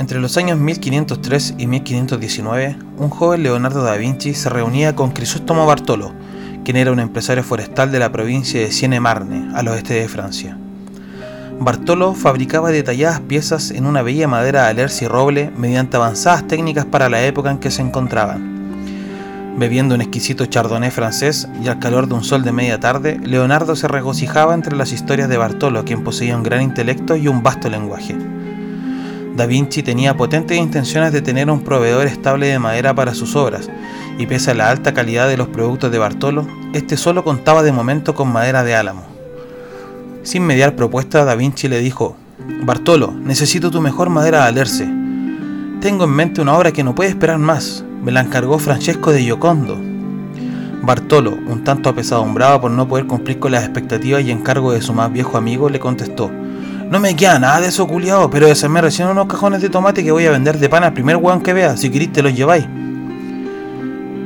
[0.00, 5.66] Entre los años 1503 y 1519, un joven Leonardo da Vinci se reunía con Crisóstomo
[5.66, 6.12] Bartolo,
[6.64, 10.56] quien era un empresario forestal de la provincia de Sienne-Marne, al oeste de Francia.
[11.58, 16.86] Bartolo fabricaba detalladas piezas en una bella madera de alerce y roble mediante avanzadas técnicas
[16.86, 19.54] para la época en que se encontraban.
[19.58, 23.76] Bebiendo un exquisito chardonnay francés y al calor de un sol de media tarde, Leonardo
[23.76, 27.68] se regocijaba entre las historias de Bartolo, quien poseía un gran intelecto y un vasto
[27.68, 28.16] lenguaje.
[29.40, 33.70] Da Vinci tenía potentes intenciones de tener un proveedor estable de madera para sus obras,
[34.18, 37.72] y pese a la alta calidad de los productos de Bartolo, este solo contaba de
[37.72, 39.02] momento con madera de álamo.
[40.24, 42.16] Sin mediar propuesta, Da Vinci le dijo,
[42.64, 44.84] Bartolo, necesito tu mejor madera de alerce.
[45.80, 47.82] Tengo en mente una obra que no puede esperar más.
[48.04, 49.78] Me la encargó Francesco de Giocondo.
[50.82, 54.92] Bartolo, un tanto apesadumbrado por no poder cumplir con las expectativas y encargo de su
[54.92, 56.30] más viejo amigo, le contestó,
[56.90, 60.10] no me queda nada de eso culiado, pero desarmé recién unos cajones de tomate que
[60.10, 62.66] voy a vender de pan al primer weón que vea, si queréis te los lleváis.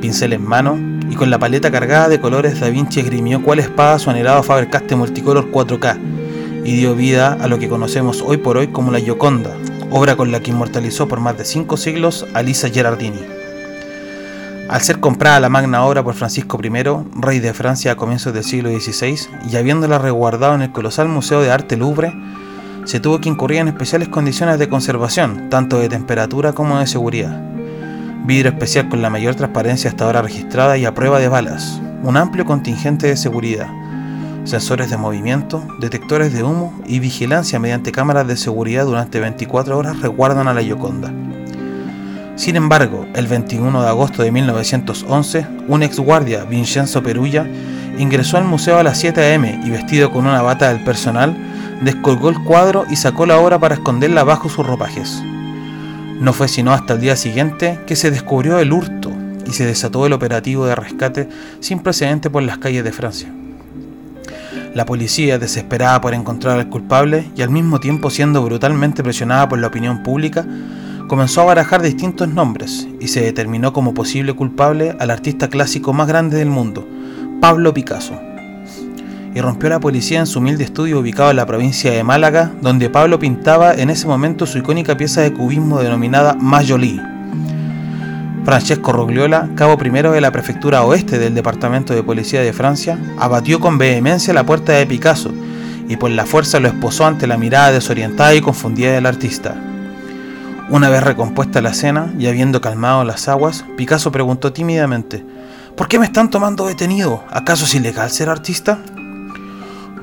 [0.01, 0.75] Pincel en mano,
[1.07, 4.97] y con la paleta cargada de colores Da Vinci esgrimió cuál espada su anhelado Faber-Castell
[4.97, 5.99] Multicolor 4K
[6.63, 9.51] y dio vida a lo que conocemos hoy por hoy como la Gioconda,
[9.91, 13.21] obra con la que inmortalizó por más de cinco siglos a Lisa Gerardini.
[14.69, 16.71] Al ser comprada la magna obra por Francisco I,
[17.21, 21.41] rey de Francia a comienzos del siglo XVI, y habiéndola resguardado en el colosal Museo
[21.41, 22.11] de Arte Louvre,
[22.85, 27.41] se tuvo que incurrir en especiales condiciones de conservación, tanto de temperatura como de seguridad.
[28.25, 32.15] Vidrio especial con la mayor transparencia hasta ahora registrada y a prueba de balas, un
[32.15, 33.67] amplio contingente de seguridad,
[34.43, 39.99] sensores de movimiento, detectores de humo y vigilancia mediante cámaras de seguridad durante 24 horas
[39.99, 41.11] resguardan a la Gioconda.
[42.35, 47.47] Sin embargo, el 21 de agosto de 1911, un ex guardia, Vincenzo Perulla,
[47.97, 51.35] ingresó al museo a las 7 am y vestido con una bata del personal,
[51.81, 55.21] descolgó el cuadro y sacó la obra para esconderla bajo sus ropajes.
[56.19, 59.11] No fue sino hasta el día siguiente que se descubrió el hurto
[59.45, 63.31] y se desató el operativo de rescate sin precedente por las calles de Francia.
[64.73, 69.59] La policía, desesperada por encontrar al culpable y al mismo tiempo siendo brutalmente presionada por
[69.59, 70.45] la opinión pública,
[71.07, 76.07] comenzó a barajar distintos nombres y se determinó como posible culpable al artista clásico más
[76.07, 76.85] grande del mundo,
[77.39, 78.19] Pablo Picasso.
[79.35, 83.19] Irrumpió la policía en su humilde estudio ubicado en la provincia de Málaga, donde Pablo
[83.19, 87.01] pintaba en ese momento su icónica pieza de cubismo denominada Majolí.
[88.45, 93.59] Francesco Rogliola, cabo primero de la prefectura oeste del Departamento de Policía de Francia, abatió
[93.59, 95.33] con vehemencia la puerta de Picasso
[95.89, 99.53] y por la fuerza lo esposó ante la mirada desorientada y confundida del artista.
[100.69, 105.25] Una vez recompuesta la escena y habiendo calmado las aguas, Picasso preguntó tímidamente,
[105.75, 107.25] ¿Por qué me están tomando detenido?
[107.29, 108.79] ¿Acaso es ilegal ser artista?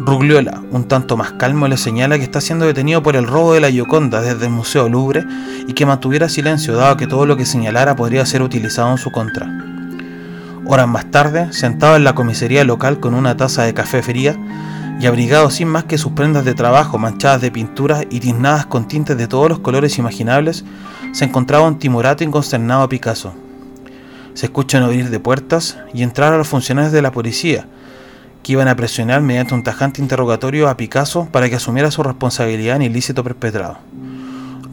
[0.04, 3.60] Rugliola, un tanto más calmo, le señala que está siendo detenido por el robo de
[3.60, 5.24] la Gioconda desde el Museo Louvre
[5.68, 9.12] y que mantuviera silencio, dado que todo lo que señalara podría ser utilizado en su
[9.12, 9.48] contra.
[10.66, 14.36] Horas más tarde, sentado en la comisaría local con una taza de café fría
[15.00, 18.88] y abrigado sin más que sus prendas de trabajo manchadas de pintura y tiznadas con
[18.88, 20.64] tintes de todos los colores imaginables,
[21.12, 23.34] se encontraba un timorato inconsternado a Picasso.
[24.34, 27.68] Se escuchan oír de puertas y entrar a los funcionarios de la policía,
[28.42, 32.76] que iban a presionar mediante un tajante interrogatorio a Picasso para que asumiera su responsabilidad
[32.76, 33.78] en ilícito perpetrado.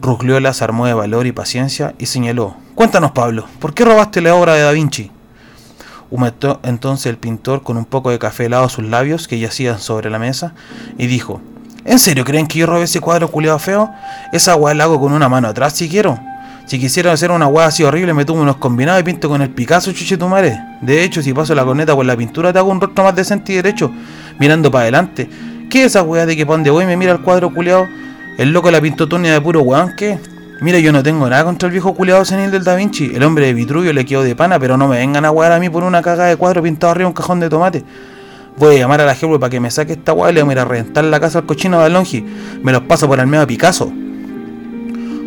[0.00, 4.34] Rugliola se armó de valor y paciencia y señaló, Cuéntanos Pablo, ¿por qué robaste la
[4.34, 5.10] obra de Da Vinci?
[6.10, 9.78] Humectó entonces el pintor con un poco de café helado a sus labios que yacían
[9.78, 10.54] sobre la mesa
[10.98, 11.40] y dijo,
[11.84, 13.90] ¿En serio creen que yo robé ese cuadro culiado feo?
[14.32, 16.18] Esa weá la hago con una mano atrás si quiero.
[16.70, 19.50] Si quisiera hacer una weá así horrible, me tomo unos combinados y pinto con el
[19.50, 20.56] Picasso, chuche tu madre.
[20.80, 23.52] De hecho, si paso la corneta por la pintura, te hago un rostro más decente
[23.52, 23.90] y derecho,
[24.38, 25.28] mirando para adelante.
[25.68, 27.88] ¿Qué es esa weá de que pa' donde voy me mira el cuadro culiado?
[28.38, 30.20] El loco la pintó Tonia de puro weón, ¿qué?
[30.60, 33.10] Mira, yo no tengo nada contra el viejo culiado senil del Da Vinci.
[33.16, 35.58] El hombre de Vitruvio le quedó de pana, pero no me vengan a wear a
[35.58, 37.82] mí por una cagada de cuadro pintado arriba un cajón de tomate.
[38.56, 40.50] Voy a llamar a la jefe para que me saque esta weá y le voy
[40.50, 42.24] a ir a reventar la casa al cochino de Alongi.
[42.62, 43.92] Me los paso por el medio Picasso.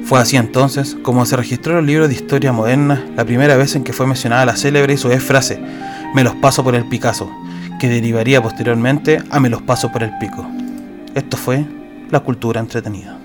[0.06, 3.76] Fue así entonces como se registró en los libros de historia moderna la primera vez
[3.76, 5.60] en que fue mencionada la célebre y su frase,
[6.14, 7.32] me los paso por el Picasso,
[7.80, 10.46] que derivaría posteriormente a me los paso por el pico.
[11.16, 11.66] Esto fue
[12.12, 13.23] la cultura entretenida.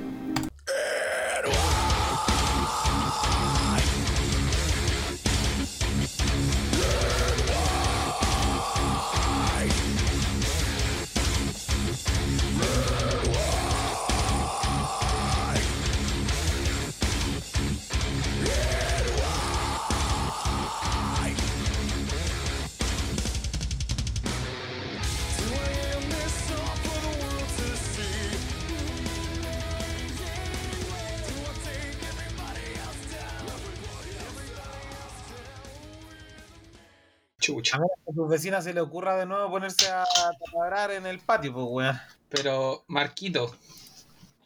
[38.19, 38.25] Chucha.
[38.25, 40.05] A ver, a tu vecina se le ocurra de nuevo ponerse a
[40.53, 42.01] taladrar en el patio, pues, weón.
[42.29, 43.57] Pero, Marquito,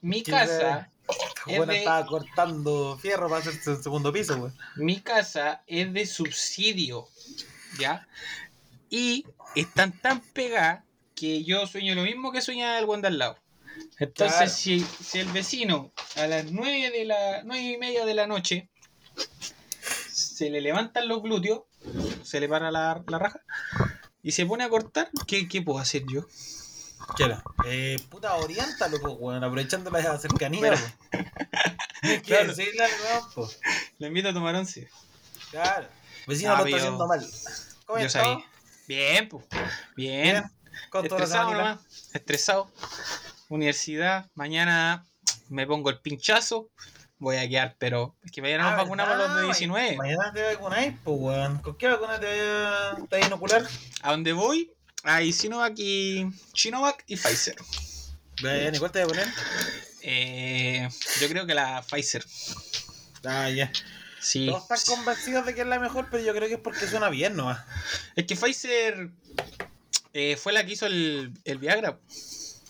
[0.02, 0.90] mi ¿Qué casa,
[1.46, 4.56] Es de- estaba cortando fierro para hacerse el segundo piso, weón.
[4.76, 7.08] mi casa es de subsidio,
[7.78, 8.06] ¿ya?
[8.88, 9.26] Y
[9.56, 10.84] están tan pegadas
[11.14, 13.36] que yo sueño lo mismo que sueña el buen de al lado.
[13.98, 14.50] Entonces, Claro.
[14.52, 18.68] si, si el vecino a las nueve de la nueve y media de la noche
[20.10, 21.62] se le levantan los glúteos,
[22.24, 23.40] se le para la, la raja
[24.22, 26.26] y se pone a cortar, ¿qué, qué puedo hacer yo?
[27.16, 27.42] Quiero.
[27.66, 30.72] Eh, puta, oriéntalo, pues, weón, aprovechando la cercanía,
[32.24, 32.48] Claro.
[32.54, 33.60] decirle al weón, pues.
[33.98, 34.88] Le invito a tomar once.
[35.50, 35.88] Claro.
[36.26, 37.26] Vecino Ah, lo está haciendo mal.
[37.86, 38.44] ¿Cómo Yo sabía.
[38.86, 39.44] Bien, pues.
[39.96, 40.22] Bien.
[40.22, 40.44] Bien.
[40.90, 41.80] Con Estresado nomás.
[42.12, 42.70] Estresado.
[43.48, 44.30] Universidad.
[44.34, 45.04] Mañana
[45.48, 46.70] me pongo el pinchazo.
[47.22, 49.28] Voy a quedar, pero es que mañana nos Ah, vacunamos ¿verdad?
[49.28, 49.96] los de 19.
[49.96, 51.58] Mañana te vacunáis, pues, weón.
[51.60, 53.62] ¿Con qué vacuna te te vas a inocular?
[54.02, 54.72] A donde voy,
[55.04, 57.54] hay Sinovac y Chinovac y Pfizer.
[58.42, 59.28] Bien, ¿y cuál te vas a poner?
[60.02, 60.88] Eh,
[61.20, 62.26] yo creo que la Pfizer.
[63.24, 63.70] Ah, ya.
[64.20, 64.46] Sí.
[64.46, 67.08] Todos están convencidos de que es la mejor, pero yo creo que es porque suena
[67.08, 67.60] bien nomás.
[68.16, 69.10] Es que Pfizer
[70.12, 72.00] eh, fue la que hizo el, el Viagra.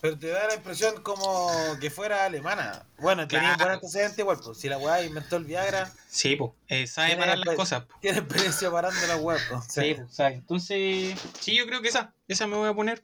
[0.03, 2.85] Pero te da la impresión como que fuera alemana.
[2.99, 3.57] Bueno, tenía Claro.
[3.63, 4.57] buen antecedente igual, pues.
[4.57, 6.51] Si la weá inventó el Viagra, Sí, pues.
[6.67, 7.85] Eh, sabe parar las cosas.
[7.85, 7.95] po.
[8.01, 9.63] tiene experiencia parando la weá, pues.
[9.69, 10.33] Sí, pues, sabe.
[10.35, 12.13] Entonces, sí, yo creo que esa.
[12.27, 13.01] Esa me voy a poner.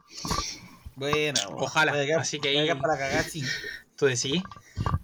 [0.98, 1.64] Buena, weón.
[1.64, 3.46] Ojalá, a así que ahí- para cagar, sí.
[3.96, 4.44] Tú decís.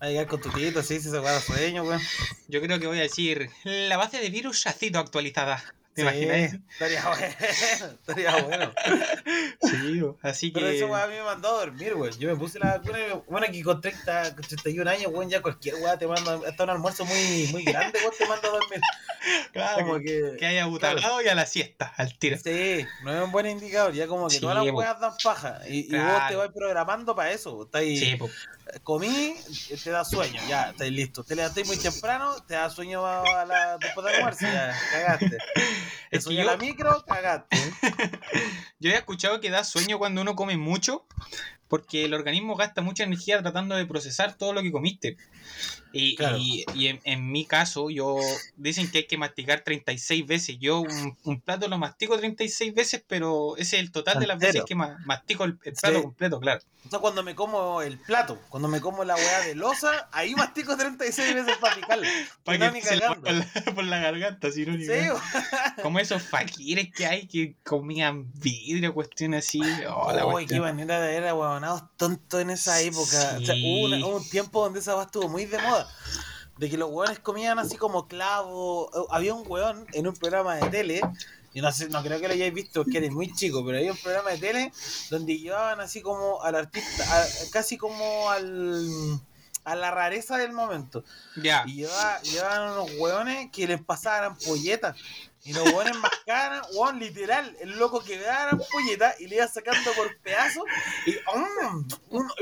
[0.02, 2.02] A llegar con tu tito, sí, si se weá da sueño, weón.
[2.50, 5.64] Yo creo que voy a decir la base de virus ha sido actualizada.
[5.96, 6.54] ¿Te Sí, imaginas?
[6.74, 7.26] Estaría bueno.
[8.06, 8.74] Estaría bueno.
[9.62, 10.60] Sí, así que.
[10.60, 12.12] Pero eso weá a mí me mandó a dormir, weón.
[12.20, 15.42] Yo me puse la vacuna y bueno, aquí con 30, con 31 años, weón, ya
[15.42, 18.82] cualquier weá te manda, hasta un almuerzo muy, muy grande, weón, te manda a dormir.
[19.54, 20.46] Claro, Como que, que.
[20.46, 22.38] haya butacado y a la siesta, al tiro.
[22.44, 24.74] Sí, no es un buen indicador, ya como que Sí, todas las po.
[24.78, 25.62] weas dan paja.
[25.68, 26.28] Y, y vos Claro.
[26.30, 27.64] te vas programando para eso.
[27.64, 28.32] Estás ahí, Sí, pues.
[28.84, 29.36] Comí,
[29.84, 31.24] te da sueño, ya, estáis listo.
[31.24, 35.38] Te levantáis muy temprano, te da sueño a, la, después del almuerzo, ya, cagaste.
[36.10, 37.58] Te Es que yo- la micro, cagaste.
[38.80, 41.06] Yo he escuchado que da sueño cuando uno come mucho,
[41.68, 45.18] porque el organismo gasta mucha energía tratando de procesar todo lo que comiste.
[45.94, 46.38] Y, Claro.
[46.38, 48.18] y- y en, en mi caso, yo
[48.58, 50.58] dicen que hay que masticar 36 veces.
[50.60, 54.38] Yo un, un plato lo mastico 36 veces, pero ese es el total de las
[54.40, 56.02] veces que ma- mastico el, el plato Sí.
[56.04, 56.60] completo, claro.
[56.86, 60.36] O sea, cuando me como el plato, cuando me como la weá de losa, ahí
[60.36, 62.08] mastico 36 veces para picarla.
[62.44, 65.10] Para que se por la, por la garganta, si no, Sí.
[65.82, 69.62] Como esos faquires que hay que comían vidrio, cuestiones así.
[69.90, 70.58] Oh, la Uy, cuestión.
[70.58, 71.24] qué manera de ver
[71.56, 73.38] ahueonados tontos en esa época.
[73.42, 73.64] O sea, Sí.
[73.66, 75.88] hubo, una- hubo un tiempo donde esa weá estuvo muy de moda.
[76.58, 78.90] De que los hueones comían así como clavo.
[79.12, 81.02] Había un hueón en un programa de tele.
[81.54, 83.92] Yo no sé, no creo que lo hayáis visto porque eres muy chico, pero había
[83.92, 84.72] un programa de tele
[85.10, 89.20] donde llevaban así como al artista, a- casi como al
[89.64, 91.04] a la rareza del momento.
[91.42, 91.64] Ya.
[91.66, 94.96] Y llevaba- llevaban unos hueones que les pasaban ampolletas.
[95.46, 99.92] Y los hueones mascaban, hueón, literal, el loco que daba ampolletas y le iba sacando
[99.94, 100.64] por pedazos
[101.06, 101.88] y, mm,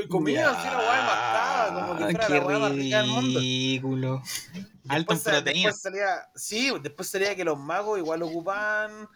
[0.02, 3.06] y comía así la hueá y mascaba, como que fuera la hueá más rica del
[3.08, 3.40] mundo.
[3.40, 4.22] ridículo.
[4.88, 5.68] Alto en proteína.
[5.68, 9.06] Después salía, sí, después salía que los magos igual ocupaban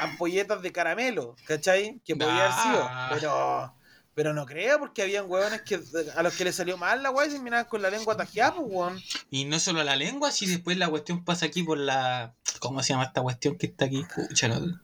[0.00, 2.00] ampolletas de caramelo, ¿cachai?
[2.04, 3.75] Que podía haber sido, pero,
[4.16, 5.78] pero no creo, porque habían hueones que
[6.16, 8.54] a los que les salió mal la hueá y se miraban con la lengua tajeada,
[8.54, 8.98] pues, hueón.
[9.30, 12.34] Y no solo la lengua, si después la cuestión pasa aquí por la.
[12.58, 14.06] ¿Cómo se llama esta cuestión que está aquí?
[14.14, 14.80] Pucha, no- La ¿Por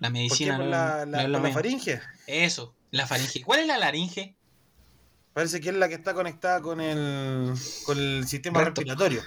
[0.00, 0.10] qué?
[0.10, 0.56] medicina.
[0.56, 2.00] Por no- la, no la, es lo por la faringe.
[2.26, 3.42] Eso, la faringe.
[3.44, 4.34] ¿Cuál es la laringe?
[5.34, 7.52] Parece que es la que está conectada con el,
[7.84, 8.80] con el sistema Recto.
[8.80, 9.22] respiratorio.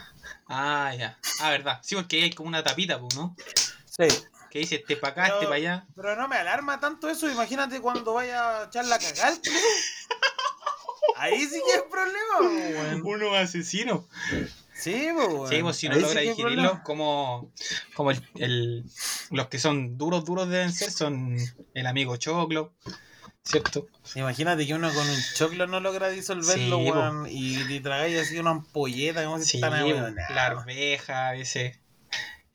[0.47, 1.19] Ah, ya.
[1.39, 1.79] Ah, verdad.
[1.83, 3.35] Sí, porque hay como una tapita, pues, ¿no?
[3.85, 4.07] Sí.
[4.51, 5.87] Que dice este para acá, Pero- este para allá.
[5.95, 7.29] Pero no me alarma tanto eso.
[7.29, 9.33] Imagínate cuando vaya a echar la cagar.
[11.15, 13.01] Ahí sí que es problema, weón.
[13.05, 14.07] Uno asesino.
[14.73, 15.49] Sí, weón.
[15.49, 16.83] Sí, pues si no Ahí sí logra que es digerirlo, problema.
[16.83, 17.51] como,
[17.93, 18.85] como el, el-
[19.31, 21.35] los que son duros, duros deben ser, son
[21.73, 22.73] el amigo Choclo,
[23.43, 23.87] ¿cierto?
[24.15, 27.27] Imagínate que uno con un choclo no logra disolverlo, Sí, weón.
[27.29, 31.77] Y te tragáis así una ampolleta, como si Sí, están la arveja a veces.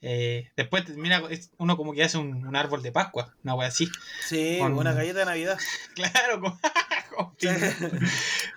[0.06, 1.22] Eh, después, mira,
[1.56, 3.88] uno como que hace un, un árbol de Pascua, una wea así.
[4.28, 5.58] Sí, Con- una galleta de Navidad.
[5.94, 6.58] Claro,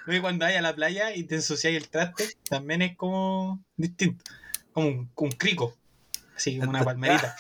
[0.06, 4.24] Luego cuando vayas a la playa y te ensuciáis el traste, también es como distinto.
[4.74, 5.76] Como un, un crico.
[6.36, 7.36] Así como una palmerita.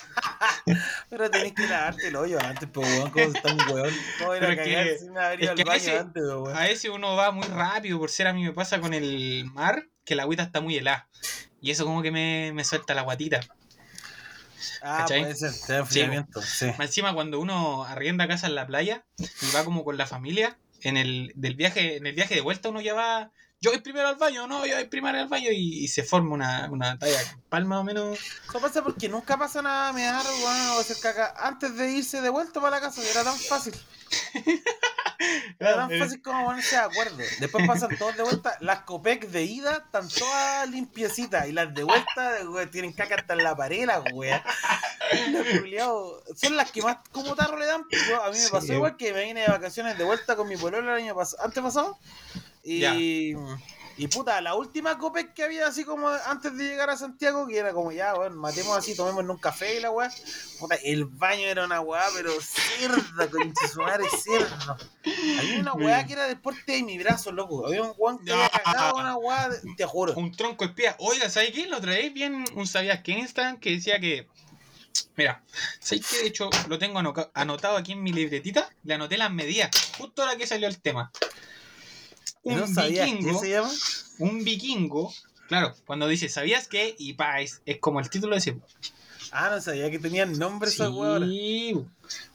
[1.10, 3.12] Pero tenés que lavarte el hoyo antes, pues, weón.
[3.12, 3.94] ¿Cómo está un weón?
[4.20, 6.00] ¿Cómo ir a Pero que- cagar sin haber ido es que al a baño veces-
[6.02, 6.58] antes, po, weón?
[6.58, 9.84] A veces uno va muy rápido, por ser a mí me pasa con el mar,
[10.06, 11.10] que la agüita está muy helada.
[11.62, 13.40] Y eso como que me, me suelta la guatita.
[14.82, 15.22] Ah, ¿Cachai?
[15.22, 16.42] puede ser, te da enfriamiento.
[16.42, 16.66] Sí.
[16.78, 20.58] Más encima cuando uno arrienda casa en la playa y va como con la familia,
[20.82, 24.08] en el del viaje, en el viaje de vuelta uno ya va, yo voy primero
[24.08, 27.20] al baño, no, yo voy primero al baño y, y se forma una, una talla
[27.50, 28.20] más o menos.
[28.48, 32.22] Eso pasa porque nunca pasa nada, me da weón, o hacer caca antes de irse
[32.22, 33.74] de vuelta para la casa, era tan fácil.
[35.60, 37.18] Tan fácil como ponerse de acuerdo.
[37.40, 38.58] Después pasan todos de vuelta.
[38.62, 41.48] Las Copec de ida están todas limpiecitas.
[41.48, 44.42] Y las de vuelta weón, tienen caca hasta en la pared, las weas.
[46.36, 47.84] Son las que más como tarro le dan.
[48.10, 48.52] Yo- a mí me Sí.
[48.52, 51.44] pasó igual que me vine de vacaciones de vuelta con mi pololo el año pasado,
[51.44, 51.98] antes pasado.
[52.64, 52.94] Y, Ya.
[53.98, 57.58] Y puta, la última Copec que había así como antes de llegar a Santiago, que
[57.58, 60.12] era como ya, weón, matemos así, tomemos un café y la weá.
[60.60, 64.78] Puta, el baño era una weá, pero cerda, con su madre, cerda.
[65.40, 67.66] Había una weá que era del porte de mi brazo, loco.
[67.66, 70.14] Había un weón que había cagado una weá, te juro.
[70.14, 70.96] Un tronco espía.
[71.00, 71.66] Oiga, ¿sabes qué?
[71.66, 74.28] La otra vez vi en un sabías que en Instagram que decía que.
[75.16, 75.44] Mira,
[75.80, 76.18] ¿sabes qué?
[76.20, 77.00] De hecho, lo tengo
[77.34, 78.70] anotado aquí en mi libretita.
[78.84, 81.12] Le anoté las medidas, justo ahora que salió el tema.
[82.48, 83.70] ¿Y Un ¿No sabías qué vikingo, se llama?
[84.20, 85.14] un vikingo,
[85.48, 86.96] claro, cuando dice, ¿sabías qué?
[86.98, 88.58] Y pa, es, es como el título de ese.
[89.32, 90.72] Ah, no sabía que tenían nombre.
[90.72, 90.82] Sí,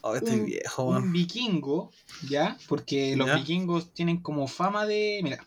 [0.03, 1.13] Oh, estoy un- viejo, un weón.
[1.13, 1.91] vikingo,
[2.29, 2.59] ¿ya?
[2.69, 3.37] Porque los Ya.
[3.37, 5.21] vikingos tienen como fama de.
[5.23, 5.47] Mira.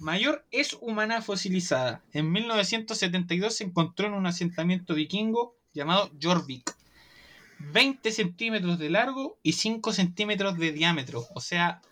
[0.00, 2.02] Mayor es humana fosilizada.
[2.12, 6.74] En 1972 se encontró en un asentamiento vikingo llamado Jorvik.
[7.58, 11.26] 20 centímetros de largo y 5 centímetros de diámetro.
[11.34, 11.82] O sea,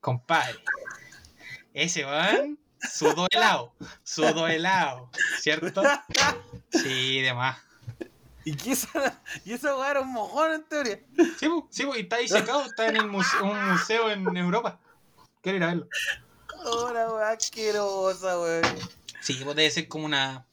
[0.00, 0.58] compadre.
[1.74, 2.58] Ese van
[2.92, 3.74] sudó helado.
[4.02, 5.10] Sudó helado.
[5.40, 5.82] ¿Cierto?
[6.70, 7.58] Sí, demás.
[8.44, 11.00] ¿Y qué esa, y esa weá era un mojón en teoría?
[11.38, 14.80] Sí, po, sí, y está ahí secado, está en el museo, un museo en Europa.
[15.42, 15.88] Quiero ir a verlo.
[16.64, 18.64] Ahora weá asquerosa, weón.
[19.20, 20.46] Sí, pues debe ser como una.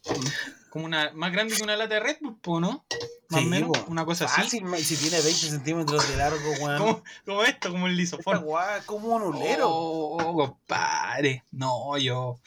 [0.75, 1.09] Como una.
[1.13, 2.85] Más grande que una lata de Red Bull, po, ¿no?
[3.29, 3.69] Más o Sí, menos.
[3.77, 3.85] po.
[3.87, 4.41] Una cosa así.
[4.41, 6.77] Fácil, ma- si tiene 20 centímetros de largo, weón.
[6.77, 9.69] Como, como esto, como el weá es como un ulero.
[9.69, 11.45] Oh, oh, compadre.
[11.51, 12.41] No, yo.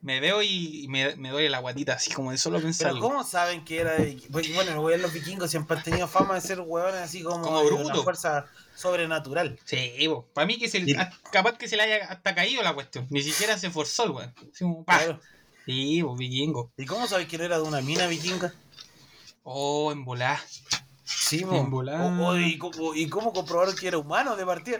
[0.00, 3.00] Me veo y me, me duele la guatita, así como de solo Pero pensarlo.
[3.00, 6.40] ¿cómo saben que era de Porque, bueno, los los vikingos siempre han tenido fama de
[6.40, 7.84] ser hueones así como, Como bruto.
[7.86, 9.58] una fuerza sobrenatural.
[9.64, 9.92] Sí,
[10.34, 10.84] para mí que se,
[11.32, 13.08] capaz que se le haya hasta caído la cuestión.
[13.10, 14.34] Ni siquiera se esforzó el weón.
[14.52, 14.98] Así como, pa.
[14.98, 15.20] Claro.
[15.66, 16.72] Sí, pues vikingo.
[16.76, 18.52] ¿Y cómo sabes que no era de una mina vikinga?
[19.42, 20.40] Oh, en volá.
[21.04, 22.04] Sí, En volada.
[22.04, 24.78] O, o- y, cómo- ¿Y cómo comprobaron que era humano de partida?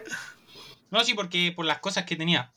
[0.91, 2.51] No, sí, porque por las cosas que tenía.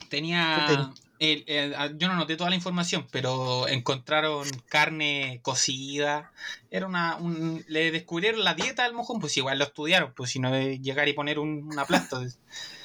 [0.00, 0.92] ¿Qué Tenía.
[1.18, 6.32] el- el- yo no noté toda la información, pero encontraron carne cocida.
[6.70, 7.16] Era una.
[7.16, 10.80] Un, le descubrieron la dieta al mojón, pues igual lo estudiaron, pues si no de
[10.80, 12.20] llegar y poner un, una plasta.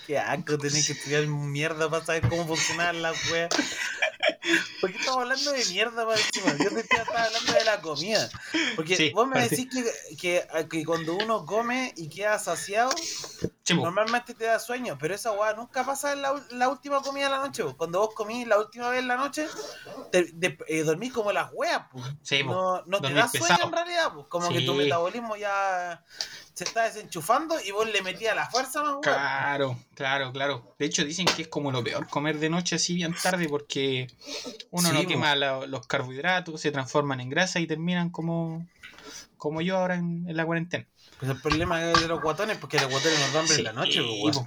[0.08, 3.50] Qué asco, tenés que estudiar mierda para saber cómo funcionaban las weas.
[4.80, 6.56] ¿Por qué estamos hablando de mierda para encima?
[6.64, 8.30] Yo te estaba hablando de la comida.
[8.78, 12.92] Porque Sí, vos me decís que, que, que cuando uno come y queda saciado,
[13.76, 17.32] normalmente te da sueño, pero esa weá nunca pasa en la, la última comida de
[17.32, 17.64] la noche.
[17.76, 19.48] Cuando vos comís la última vez en la noche,
[20.12, 21.82] te, de- eh, dormís como las weas.
[22.24, 22.52] Sí, po.
[22.54, 24.30] No, no te da sueño en realidad, po.
[24.30, 26.02] como que tu metabolismo ya
[26.58, 29.02] se está desenchufando y vos le metías la fuerza más weá.
[29.02, 30.76] Claro, claro, claro.
[30.80, 34.08] De hecho, dicen que es como lo peor comer de noche así bien tarde porque
[34.72, 38.68] uno Sí, no quema la- los carbohidratos, se transforman en grasa y terminan como,
[39.38, 40.88] como yo ahora en, en la cuarentena.
[41.20, 44.02] Pues el problema de los guatones, porque los guatones nos dan hambre en la noche,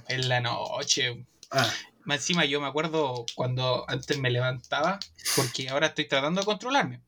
[0.09, 1.25] en la noche.
[1.49, 4.99] Ah, Más encima yo me acuerdo cuando antes me levantaba,
[5.37, 6.99] porque ahora estoy tratando de controlarme.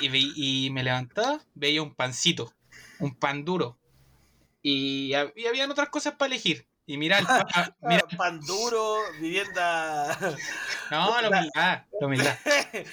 [0.00, 2.52] Y, ve- y me levantaba, veía un pancito,
[2.98, 3.78] un pan duro.
[4.62, 6.66] Y, y habían otras cosas para elegir.
[6.86, 10.16] Y mira, el ah, mira, ah, pan duro, vivienda.
[10.90, 12.38] no, la humildad, la humildad.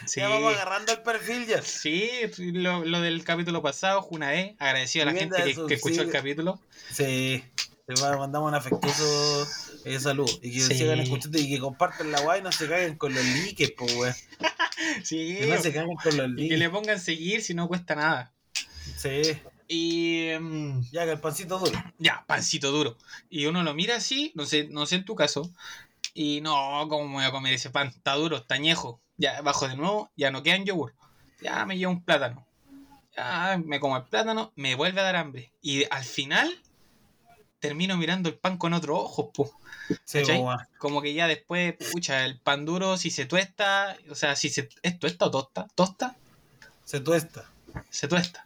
[0.06, 0.20] Sí.
[0.20, 1.62] Ya vamos agarrando el perfil ya.
[1.62, 6.02] Sí, lo, lo del capítulo pasado, Junae, agradecido a la Vivienda gente que, que escuchó
[6.02, 6.60] el capítulo.
[6.92, 7.44] Sí.
[8.02, 9.48] Va- mandamos un afectuoso
[9.86, 10.30] eh, salud.
[10.42, 10.76] Y que Sí.
[10.78, 13.86] sigan escuchando y que compartan la guay y no se caguen con los likes, po,
[13.86, 14.14] weón.
[15.04, 16.58] Sí, Que no se caguen con los y que likes.
[16.58, 18.34] le pongan seguir si no cuesta nada.
[18.98, 19.38] Sí.
[19.68, 21.72] Y mm, Ya que el pancito duro.
[21.98, 22.98] ya, pancito duro.
[23.30, 25.52] Y uno lo mira así, no sé, no sé en tu caso,
[26.14, 27.88] y no, ¿cómo me voy a comer ese pan?
[27.88, 29.02] Está duro, está añejo.
[29.18, 30.94] Ya bajo de nuevo, ya no queda en yogur.
[31.42, 32.46] Ya me llevo un plátano.
[33.16, 35.52] Ya me como el plátano, me vuelve a dar hambre.
[35.62, 36.62] Y al final
[37.60, 39.52] termino mirando el pan con otro ojo, po.
[40.78, 44.70] Como que ya después, pucha, el pan duro, si se tuesta, o sea, si se,
[44.84, 45.68] ¿es tuesta o tosta?
[45.76, 46.16] ¿Tosta?
[46.84, 47.50] Se tuesta.
[47.90, 48.45] Se tuesta.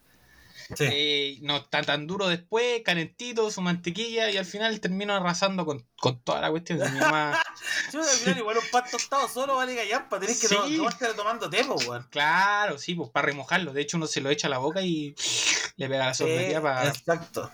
[0.75, 0.85] Sí.
[0.91, 5.85] Eh, no está tan duro después, calentito, su mantequilla y al final termino arrasando con,
[5.99, 6.79] con toda la cuestión.
[6.93, 7.39] Mi mamá,
[7.93, 10.19] Yo, al final, igual un pan tostado solo vale gallampa.
[10.19, 10.55] Tenés que Sí.
[10.87, 12.07] estar tomando té, po, weón.
[12.11, 13.73] claro, sí, pues para remojarlo.
[13.73, 15.15] De hecho, uno se lo echa a la boca y
[15.77, 17.51] le pega la sorbería Eh, para Exacto.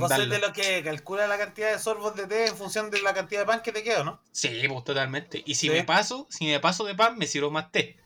[0.00, 3.00] Vos sois de los que calcula la cantidad de sorbos de té en función de
[3.00, 4.20] la cantidad de pan que te queda, ¿no?
[4.32, 5.42] Sí, pues totalmente.
[5.46, 5.72] Y si Sí.
[5.72, 7.96] me paso, si me paso de pan, me sirvo más té.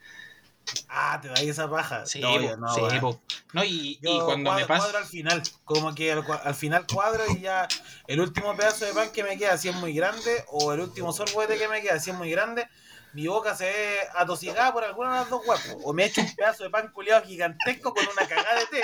[0.89, 2.07] Ah, te da esa paja.
[2.07, 3.21] Sí, No, no, sí, po.
[3.53, 4.83] No, y, cuando cuadro, me paso.
[4.85, 7.69] cuadro al final, como que al, al final cuadro y ya
[8.07, 11.13] el último pedazo de pan que me queda, si es muy grande, o el último
[11.13, 12.69] sorbo que me queda, si es muy grande,
[13.15, 15.77] mi boca se ve atosigada por alguna de las dos huevos.
[15.85, 18.83] O me echo un pedazo de pan culiado gigantesco con una cagada de té,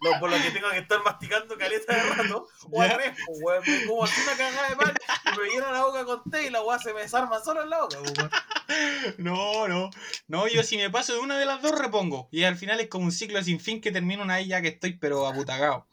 [0.00, 3.62] lo- por lo que tengo que estar masticando caleta de rato, o al revés, weón,
[3.66, 4.94] me como así una cagada de pan
[5.34, 7.70] y me lleno la boca con té y la hueá se me desarma solo en
[7.70, 8.30] la boca, weón.
[9.18, 9.90] No, no.
[10.26, 12.28] No, yo si me paso de una de las dos repongo.
[12.30, 14.68] Y al final es como un ciclo sin fin que termino una vez ya que
[14.68, 15.86] estoy pero aputagado.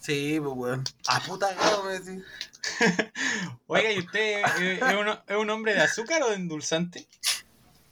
[0.00, 0.84] Sí, pues weón.
[1.06, 2.24] A puta me decís.
[3.66, 7.06] Oiga, ¿y usted eh, es, un, es un hombre de azúcar o de endulzante?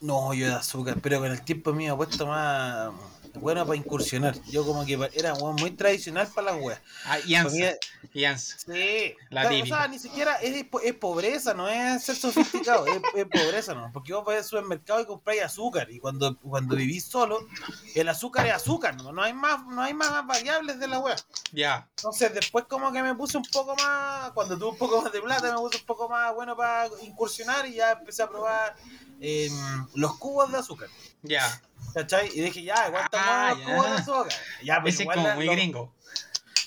[0.01, 2.93] No, yo de azúcar, pero con el tiempo mío he puesto más
[3.39, 4.37] bueno para incursionar.
[4.51, 6.81] Yo como que era muy tradicional para las weas.
[7.05, 7.51] Ah, y ansa.
[7.51, 7.77] Comía-
[8.13, 8.57] Y ansa.
[8.59, 9.63] Sí, La Claro.
[9.63, 13.91] O sea, ni siquiera es, es pobreza, no es ser sofisticado, es, es pobreza, ¿no?
[13.93, 17.47] Porque vos vas al supermercado y compráis azúcar, y cuando, cuando vivís solo,
[17.95, 19.13] el azúcar es azúcar, ¿no?
[19.13, 21.17] No hay más, no hay más variables de la wea.
[21.53, 21.89] Ya.
[21.97, 25.21] Entonces después como que me puse un poco más, cuando tuve un poco más de
[25.21, 28.77] plata, me puse un poco más bueno para incursionar y ya empecé a probar
[29.21, 29.53] em,
[29.95, 30.89] los cubos de azúcar.
[31.23, 31.61] Ya.
[31.97, 32.29] ¿Cachai?
[32.35, 33.95] Y dije, ya, igual estamos Ah, los cubos de ya.
[34.03, 34.33] azúcar.
[34.63, 35.95] Ya, pero Ese es igual como la- muy los- gringo.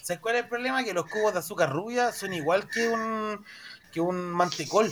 [0.01, 0.83] ¿Sabes cuál es el problema?
[0.83, 3.45] Que los cubos de azúcar rubia son igual que un
[3.91, 4.91] que un mantecol.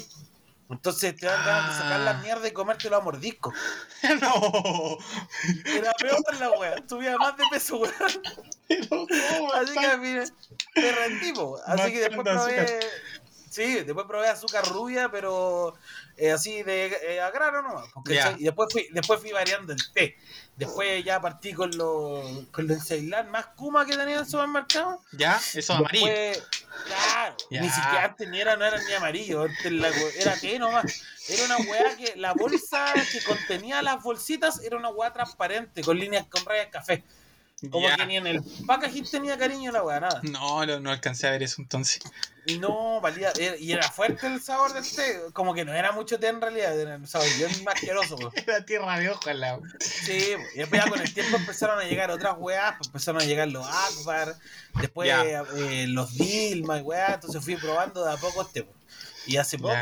[0.69, 2.21] Entonces te dan ganas de sacar la Ah.
[2.21, 3.51] mierda y comértelo a mordisco.
[4.21, 4.97] no.
[5.65, 6.75] Era peor la wea.
[6.87, 7.93] Subía más de peso, weón.
[9.55, 10.23] Así que mire,
[10.75, 11.57] te rendí, po.
[11.65, 12.79] Así que después probé.
[13.57, 15.73] Sí, después probé azúcar rubia, pero
[16.15, 17.87] eh, así de eh, a grano nomás.
[17.91, 18.25] porque Ya.
[18.25, 18.41] ¿cachai?
[18.41, 20.15] Y después fui, después fui variando el té.
[20.55, 25.01] Después ya partí con los con los Ceilán más Kuma que tenía en el supermercado.
[25.11, 26.05] Ya, eso amarillo.
[26.85, 31.01] Claro, ni siquiera antes ni era, no era ni amarillo, antes la era té nomás.
[31.27, 35.97] Era una weá que la bolsa que contenía las bolsitas era una weá transparente, con
[35.97, 37.03] líneas con rayas café.
[37.71, 37.95] Como Ya.
[37.95, 40.21] que ni en el packaging tenía cariño la weá, nada.
[40.23, 41.99] No, no, no alcancé a ver eso entonces.
[42.59, 46.19] No valía, era- y era fuerte el sabor del té, como que no era mucho
[46.19, 48.15] té en realidad, era un sabor bien más asqueroso.
[48.35, 49.59] Era tierra de hoja la.
[49.79, 53.25] Sí, y después ya con el tiempo empezaron a llegar otras weas, pues empezaron a
[53.25, 54.35] llegar los Akbar,
[54.75, 55.09] después
[55.55, 58.67] eh, los Dilma y weas, entonces fui probando de a poco este.
[59.25, 59.73] Y hace poco,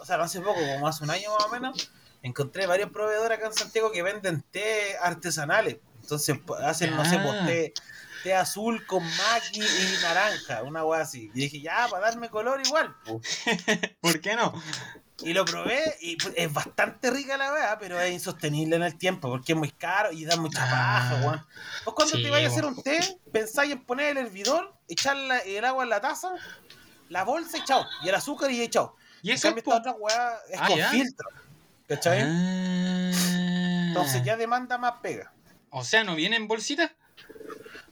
[0.00, 1.90] o sea, no hace poco, como hace un año más o menos,
[2.22, 5.76] encontré varios proveedores acá en Santiago que venden té artesanales.
[6.04, 7.46] Entonces hacen, no sé, pues, Ah.
[7.46, 7.72] té,
[8.22, 11.30] té azul con maqui y naranja, una wea así.
[11.34, 12.94] Y dije, ya, para darme color igual.
[13.04, 13.20] po.
[14.00, 14.52] ¿Por qué no?
[15.22, 18.98] Y lo probé y pues, es bastante rica la weá, pero es insostenible en el
[18.98, 20.70] tiempo porque es muy caro y da mucha Ah.
[20.70, 21.46] paja, weón.
[21.86, 23.00] Vos cuando Sí, te vayas a hacer un té,
[23.32, 26.32] pensáis en poner el hervidor, echar la- el agua en la taza,
[27.08, 27.86] la bolsa y chao.
[28.02, 28.96] Y el azúcar y chao.
[29.22, 30.90] Y cambio, es esta otra weá es Ah, con ¿ya?
[30.90, 31.28] filtro.
[31.88, 32.20] ¿Cachai?
[32.22, 33.10] Ah.
[33.88, 35.30] Entonces ya demanda más pega.
[35.76, 36.92] O sea, ¿no viene en bolsita?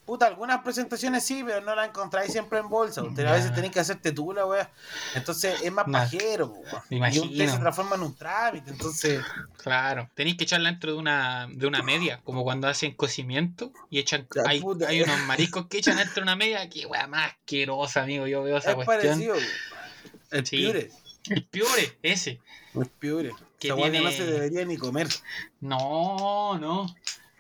[0.04, 3.02] Puta, algunas presentaciones sí, pero no las encontráis siempre en bolsa.
[3.02, 4.68] Usted a veces tenéis que hacerte tú la weá.
[5.14, 6.00] Entonces es más Nah.
[6.00, 6.82] pajero, weón.
[6.90, 7.52] Me Y un té imagino.
[7.52, 8.70] se transforma en un trámite.
[8.70, 9.20] Entonces,
[9.62, 10.10] Claro.
[10.14, 14.26] Tenéis que echarla dentro de una, de una media, como cuando hacen cocimiento y echan.
[14.34, 14.88] La Hay, puta.
[14.88, 16.68] hay unos mariscos que echan dentro de una media.
[16.68, 18.26] Que weá más asquerosa, amigo.
[18.26, 19.20] Yo veo esa es cuestión.
[19.20, 19.36] parecido.
[20.32, 20.56] El Sí.
[20.56, 20.90] piure.
[21.30, 22.40] El piore, ese.
[22.74, 23.30] El piure.
[23.60, 25.06] Que weá que tiene- no se debería ni comer.
[25.60, 26.86] No, no.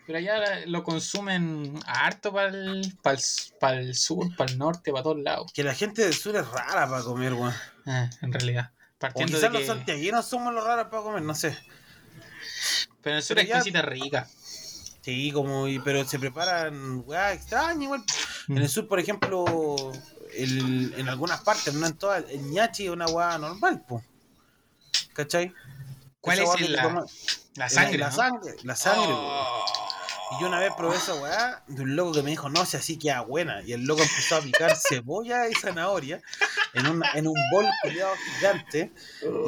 [0.06, 2.96] Pero allá la- lo consumen harto para el,
[3.60, 5.52] para el, sur, para el norte, para todos lados.
[5.52, 7.54] Que la gente del sur es rara para comer, weón.
[7.86, 8.70] Ah, en realidad.
[8.74, 9.66] O Partiendo quizás de los que.
[9.66, 11.56] santiaguinos somos los raros para comer, no sé.
[13.00, 14.28] Pero en el sur ya- cositas ricas.
[15.02, 18.04] Sí, como, y- pero se preparan, weá, extraño igual.
[18.48, 18.56] Mm.
[18.56, 19.92] En el sur, por ejemplo,
[20.36, 24.02] el, en algunas partes, no en todas, el ñachi es una weá normal, po.
[25.14, 25.52] ¿Cachai?
[26.20, 27.04] ¿Cuál Esa es el- la, toma-
[27.56, 27.98] la sangre?
[27.98, 28.16] La, ¿no?
[28.16, 29.08] sangre, la sangre.
[29.12, 29.64] Oh.
[30.36, 32.76] Y yo una vez probé esa weá de un loco que me dijo, no, si
[32.76, 33.62] así queda buena.
[33.62, 36.20] Y el loco empezó a picar cebolla y zanahoria
[36.74, 38.92] en un, en un bol culiado gigante.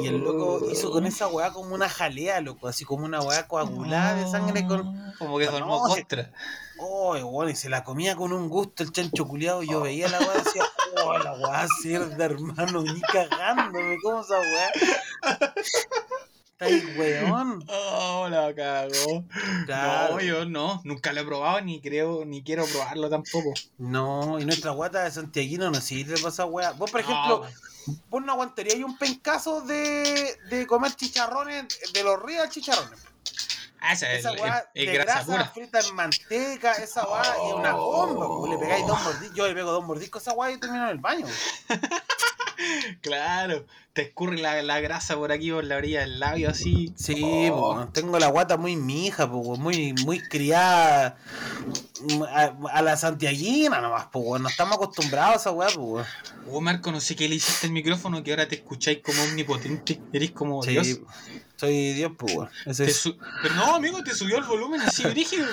[0.01, 3.47] Y el loco hizo con esa weá como una jalea, loco, así como una weá
[3.47, 4.95] coagulada de sangre con.
[5.17, 6.01] Como que No, formó sí.
[6.01, 6.31] costra.
[6.77, 9.63] Oh, bueno, y se la comía con un gusto el chancho culiado.
[9.63, 10.63] Y yo veía la weá y decía,
[11.03, 14.71] oh, la weá cerda, hermano, ni cagándome, ¿cómo esa weá?
[16.57, 17.63] Está ahí, weón.
[17.69, 18.53] Oh, la.
[18.53, 18.91] Claro.
[19.67, 23.53] No, yo no, nunca lo he probado ni creo, ni quiero probarlo tampoco.
[23.77, 26.71] No, y nuestra guata de Santiaguino no sirve para esa weá.
[26.71, 27.45] Vos, por No, ejemplo,
[28.09, 32.99] vos no aguantaríais un pencazo de, de comer chicharrones, de los ríos chicharrones.
[33.81, 34.31] ah, esa es, Esa
[34.73, 35.45] es de grasa grasa, pura.
[35.49, 38.27] frita en manteca, esa weá es una bomba.
[38.39, 40.83] pues, Le pegáis dos mordiscos, yo le pego dos mordiscos a esa weá y termino
[40.85, 41.25] en el baño.
[43.01, 46.93] Claro, te escurre la, la grasa por aquí, por la orilla del labio, así.
[46.97, 47.73] Sí, Oh.
[47.75, 51.17] po, tengo la guata muy mija, po, muy, muy criada
[52.01, 56.05] mm, a, a la santiaguina nomás, pues, no estamos acostumbrados a esa weá, pues.
[56.51, 59.99] Oh, Marco, no sé qué le hiciste al micrófono que ahora te escucháis como omnipotente.
[60.13, 60.99] Eres como Sí, Dios.
[61.55, 65.47] soy Dios, pues, Te es- su- Pero no, amigo, te subió el volumen así, rígido.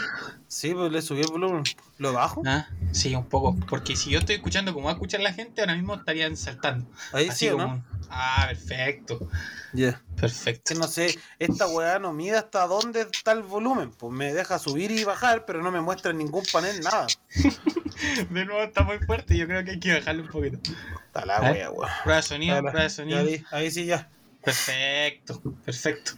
[0.49, 1.63] Sí, pues le subí el volumen.
[1.99, 2.43] ¿Lo bajo?
[2.45, 3.57] Ah, sí, un poco.
[3.69, 6.85] Porque si yo estoy escuchando como va a escuchar la gente, ahora mismo estarían saltando.
[7.13, 7.77] Ahí Así sí, ¿o como.
[7.77, 7.85] no?
[8.15, 9.27] Ah, perfecto.
[9.73, 10.03] Ya.
[10.17, 10.75] Perfecto.
[10.75, 13.91] Que no sé, esta weá no mide hasta dónde está el volumen.
[13.91, 17.07] Pues me deja subir y bajar, pero no me muestra en ningún panel nada.
[18.31, 20.59] De nuevo está muy fuerte, yo creo que hay que bajarle un poquito.
[21.07, 21.53] Está la ¿Eh?
[21.53, 22.01] weá, weá.
[22.03, 23.25] Prueba de sonido, Dale, prueba de sonido.
[23.51, 24.11] ahí sí ya.
[24.45, 26.13] Perfecto, perfecto.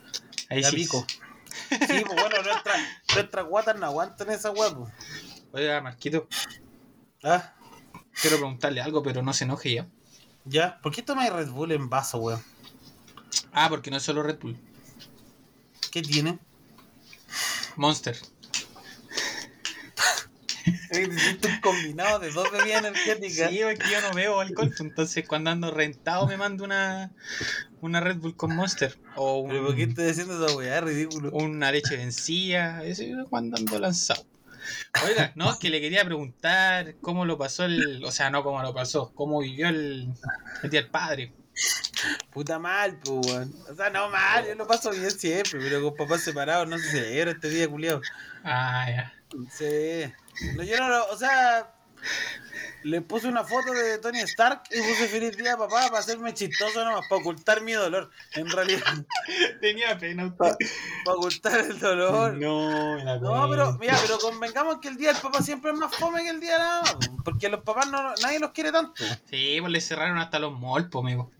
[0.50, 0.76] Ahí Ya sí.
[0.76, 1.06] pico.
[1.70, 2.76] Sí, pues bueno, nuestras
[3.14, 4.92] nuestras guatas no aguantan esa weá, pues.
[5.52, 6.26] Oiga, Marquito,
[7.22, 7.54] ¿Ah?
[8.20, 9.86] quiero preguntarle algo, pero no se enoje ya.
[10.44, 10.78] ¿Ya?
[10.80, 12.42] ¿Por qué tomáis Red Bull en vaso, weón?
[13.52, 14.56] Ah, porque no es solo Red Bull.
[15.90, 16.38] ¿Qué tiene?
[17.76, 18.16] Monster.
[20.92, 23.50] Necesito un combinado de dos bebidas energéticas.
[23.50, 27.10] Sí, es que yo no bebo alcohol, pues, entonces cuando ando rentado me mando una,
[27.80, 28.96] una Red Bull con Monster.
[29.16, 30.80] O un- ¿Pero por qué estás diciendo esa weá?
[30.80, 31.30] Ridículo.
[31.32, 34.24] una leche vencida, eso es cuando ando lanzado.
[35.04, 38.62] Oiga, no, es que le quería preguntar cómo lo pasó el, o sea, no cómo
[38.62, 40.12] lo pasó, cómo vivió el,
[40.62, 41.32] el día del padre.
[42.30, 43.54] Puta mal, pues, weón.
[43.70, 46.90] O sea, no mal, yo lo paso bien siempre, pero con papás separados no se
[46.90, 48.00] celebra este día, culiado.
[48.42, 49.14] Ah, ya.
[49.50, 50.12] Sí.
[50.56, 51.73] No, yo no lo, o sea,
[52.84, 56.84] le puse una foto de Tony Stark y puse feliz día papá para hacerme chistoso
[56.84, 58.10] nomás, para ocultar mi dolor.
[58.34, 58.82] En realidad,
[59.60, 60.56] Tenía pena para
[61.06, 62.34] ocultar el dolor.
[62.34, 65.94] No, la No, pero mira, pero convengamos que el día del papá siempre es más
[65.96, 68.70] fome que el día de la mamá, po, porque los papás no, nadie los quiere
[68.70, 69.02] tanto.
[69.30, 70.52] Sí, pues le cerraron hasta los
[70.90, 71.32] po, amigo.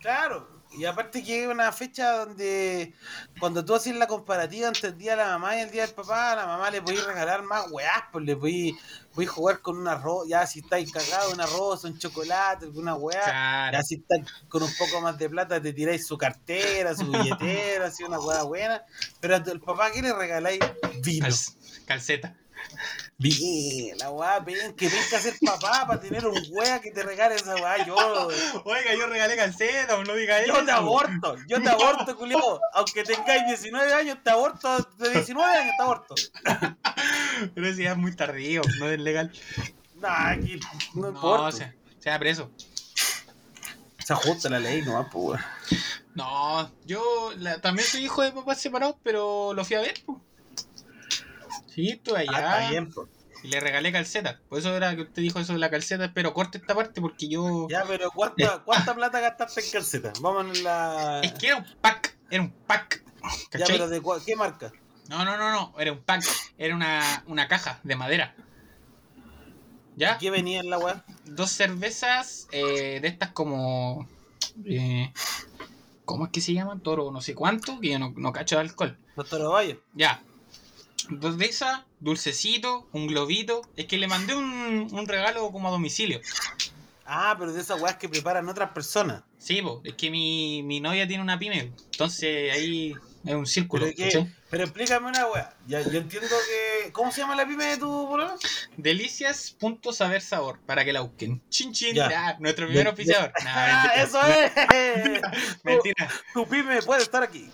[0.00, 2.94] Claro, y aparte que es una fecha donde
[3.38, 5.94] cuando tú haces la comparativa entre el día de la mamá y el día del
[5.94, 8.76] papá, a la mamá le podéis regalar más weás, pues le podéis,
[9.12, 13.22] podéis jugar con un arroz, ya si estáis cagados, un arroz, un chocolate, alguna weá.
[13.24, 13.76] Claro.
[13.78, 17.86] Ya si estáis con un poco más de plata, te tiráis su cartera, su billetera,
[17.86, 18.84] así una weá buena.
[19.20, 20.60] Pero al papá, ¿qué le regaláis?
[21.02, 21.26] Vino.
[21.26, 22.36] Cal- calceta.
[23.22, 27.02] Bien, la weá, ven, que venga a ser papá para tener un weá que te
[27.02, 27.84] regale esa weá.
[27.84, 27.94] Yo,
[28.64, 30.54] Oiga, yo regalé calceta, no diga eso.
[30.56, 32.58] yo te aborto, yo te aborto, culiao.
[32.72, 34.78] Aunque tengáis 19 años, te aborto.
[34.96, 36.14] De 19 años te aborto.
[37.54, 39.30] Pero si ya es muy tardío, no es legal.
[39.96, 40.58] Nah, aquí
[40.94, 41.52] no No, importa.
[41.54, 42.50] sea, sea preso.
[44.02, 45.38] Se ajusta la ley nomás, pues.
[46.14, 50.20] No, yo la- también soy hijo de papás separados, pero lo fui a ver, po.
[51.72, 52.32] Sí, estuve allá.
[52.34, 52.92] Ah, está bien.
[53.42, 54.40] Y le regalé calceta.
[54.48, 57.28] Por eso era que usted dijo eso de la calceta, pero corte esta parte porque
[57.28, 57.68] yo.
[57.70, 60.12] Ya, pero ¿cuánta, ¿cuánta plata gastaste en calceta?
[60.20, 61.20] Vamos en la.
[61.22, 63.02] Es que era un pack, era un pack.
[63.52, 64.72] Ya, pero ¿de qué marca?
[65.08, 66.24] No, no, no, no, era un pack.
[66.58, 68.34] Era una, una caja de madera.
[69.96, 70.18] ¿Ya?
[70.18, 71.04] ¿Qué venía en la weá?
[71.24, 74.08] Dos cervezas eh, de estas como.
[74.64, 75.12] eh,
[76.04, 76.80] ¿Cómo es que se llaman?
[76.80, 78.98] Toro, no sé cuánto, que yo no, no cacho de alcohol.
[79.16, 79.80] Doctor Ovalle.
[79.94, 80.22] Ya.
[81.08, 83.62] Dos de esas, dulcecito, un globito.
[83.76, 86.20] Es que le mandé un, un regalo como a domicilio.
[87.06, 89.24] Ah, pero de esas weas que preparan otras personas.
[89.38, 91.72] Sí, po, es que mi, mi novia tiene una pyme.
[91.92, 93.86] Entonces ahí es un círculo.
[94.50, 95.54] Pero, explícame una wea.
[95.66, 96.90] Ya, yo entiendo que.
[96.92, 98.34] ¿Cómo se llama la pyme de tu polola?
[98.76, 101.42] Delicias.saber sabor, para que la busquen.
[101.48, 102.10] Chin chin, Ya.
[102.10, 103.32] ya, nuestro primer De- oficiador.
[103.44, 104.52] Nah, ¡Ah, eso es!
[105.64, 106.08] Mentira.
[106.32, 107.50] tu, tu pyme puede estar aquí.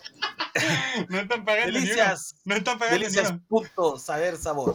[1.11, 1.79] No están pagando.
[1.79, 2.35] Delicias.
[2.45, 3.33] No están pagando Delicias.
[3.49, 4.75] Punto saber sabor.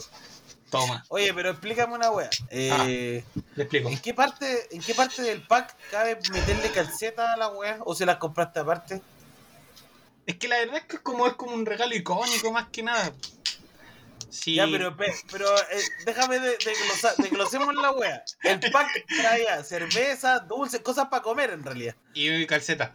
[0.70, 2.30] Toma, Oye, pero explícame una wea.
[2.50, 3.24] Eh,
[3.56, 3.90] le explico.
[3.90, 7.80] ¿en, qué parte, ¿En qué parte del pack cabe meterle calceta a la wea?
[7.84, 9.02] ¿O se las compraste aparte?
[10.32, 12.84] Es que la verdad es que es como, es como un regalo icónico más que
[12.84, 13.12] nada.
[14.30, 14.56] Sí.
[14.56, 16.74] Ya, pero, pe- pero eh, déjame de, de,
[17.18, 18.24] desglosemos la wea.
[18.44, 21.96] El pack traía cerveza, dulces, cosas para comer en realidad.
[22.14, 22.94] Y calceta.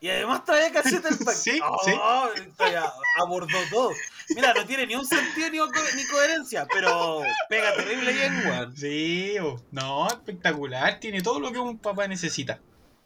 [0.00, 1.34] Y además traía calceta el pack.
[1.36, 3.92] Sí, oh, traía- abordó todo.
[4.30, 8.76] Mira, no tiene ni un sentido ni, co- ni coherencia, pero pega terrible bien, weón.
[8.76, 9.36] Sí,
[9.70, 10.98] no, espectacular.
[10.98, 12.58] Tiene todo lo que un papá necesita.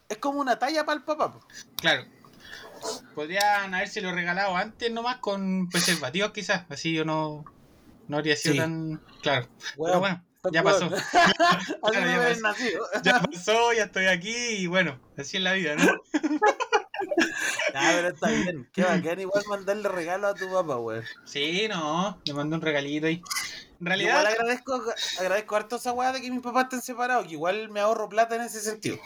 [0.09, 1.39] Es como una talla para el papá.
[1.77, 2.05] Claro.
[3.13, 7.43] Podrían habérselo regalado antes nomás con preservativos quizás, así yo no,
[8.07, 8.59] no habría sido Sí.
[8.59, 9.47] tan claro.
[9.77, 10.89] Pero bueno, ya pasó.
[11.81, 12.41] Claro, ya pasó.
[12.41, 12.85] nacido.
[13.03, 15.85] Ya pasó, ya estoy aquí y bueno, así es la vida, ¿no?
[17.73, 18.67] Ah, pero está bien.
[18.73, 21.03] Qué bacán igual mandarle regalo a tu papá, weón.
[21.25, 23.21] Sí, no, le mandé un regalito ahí.
[23.79, 24.83] En realidad, Igual agradezco,
[25.19, 28.35] agradezco harto esa weá de que mis papás estén separados, que igual me ahorro plata
[28.35, 28.97] en ese sentido.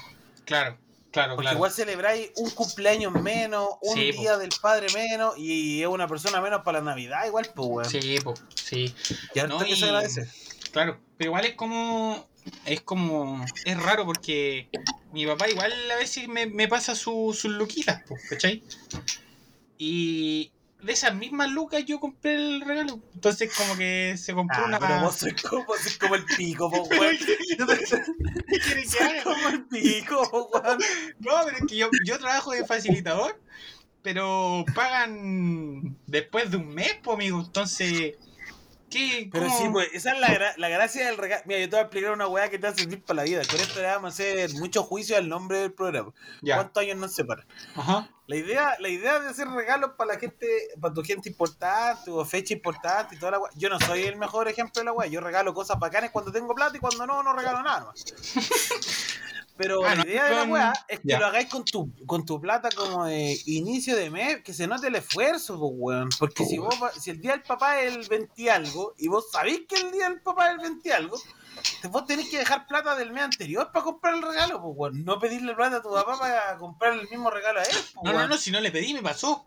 [0.45, 0.77] claro,
[1.11, 1.57] claro, Porque claro.
[1.57, 4.21] igual celebráis un cumpleaños menos, un Sí, po.
[4.21, 7.89] día del padre menos, y es una persona menos para la Navidad, igual, pues, weón.
[7.89, 8.93] Sí, po, sí.
[9.33, 10.27] Y harto No, y- se agradece.
[10.71, 12.27] Claro, pero igual es como.
[12.65, 13.43] Es como.
[13.65, 14.69] Es raro porque
[15.11, 18.63] mi papá igual a veces me, me pasa su- sus luquitas, po, ¿cachai?
[19.77, 22.99] Y de esas mismas lucas yo compré el regalo.
[23.13, 24.79] Entonces, como que se compró Ah, una.
[24.79, 27.17] pero vos sois como, sois como el pico, weón.
[27.17, 29.23] ¿Qué quieres que Soy haga?
[29.23, 30.79] como el pico, weón.
[31.19, 33.39] No, pero es que yo, yo trabajo de facilitador,
[34.01, 37.41] pero pagan después de un mes, pues, amigo.
[37.41, 38.15] Entonces,
[38.89, 39.29] ¿qué?
[39.31, 39.57] Pero cómo?
[39.57, 41.43] sí, pues, esa es la, gra- la gracia del regalo.
[41.45, 43.23] Mira, yo te voy a explicar una weá que te va a servir para la
[43.23, 43.41] vida.
[43.49, 46.11] Con esto le vamos a hacer mucho juicio al nombre del programa.
[46.41, 46.55] Ya.
[46.55, 47.45] ¿Cuántos años nos separan?
[47.75, 48.09] Ajá.
[48.27, 50.45] La idea, la idea de hacer regalos para la gente,
[50.79, 53.49] para tu gente importante o fecha importante y toda la weá.
[53.55, 55.07] Yo no soy el mejor ejemplo de la weá.
[55.07, 58.05] Yo regalo cosas bacanas cuando tengo plata y cuando no, no regalo nada nomás.
[59.59, 62.25] Pero Ah, la no, idea de la weá es que lo hagáis con tu, con
[62.25, 66.07] tu plata como de inicio de mes, que se note el esfuerzo, pues weón.
[66.17, 69.25] Porque si vos si el día del papá es el 20 y algo, y vos
[69.29, 71.17] sabéis que el día del papá es el 20 y algo,
[71.89, 75.03] vos tenés que dejar plata del mes anterior para comprar el regalo, pues weón.
[75.03, 78.11] No pedirle plata a tu papá para comprar el mismo regalo a él, pues, No,
[78.13, 78.29] no, weón.
[78.29, 79.45] no, si no le pedí, me pasó.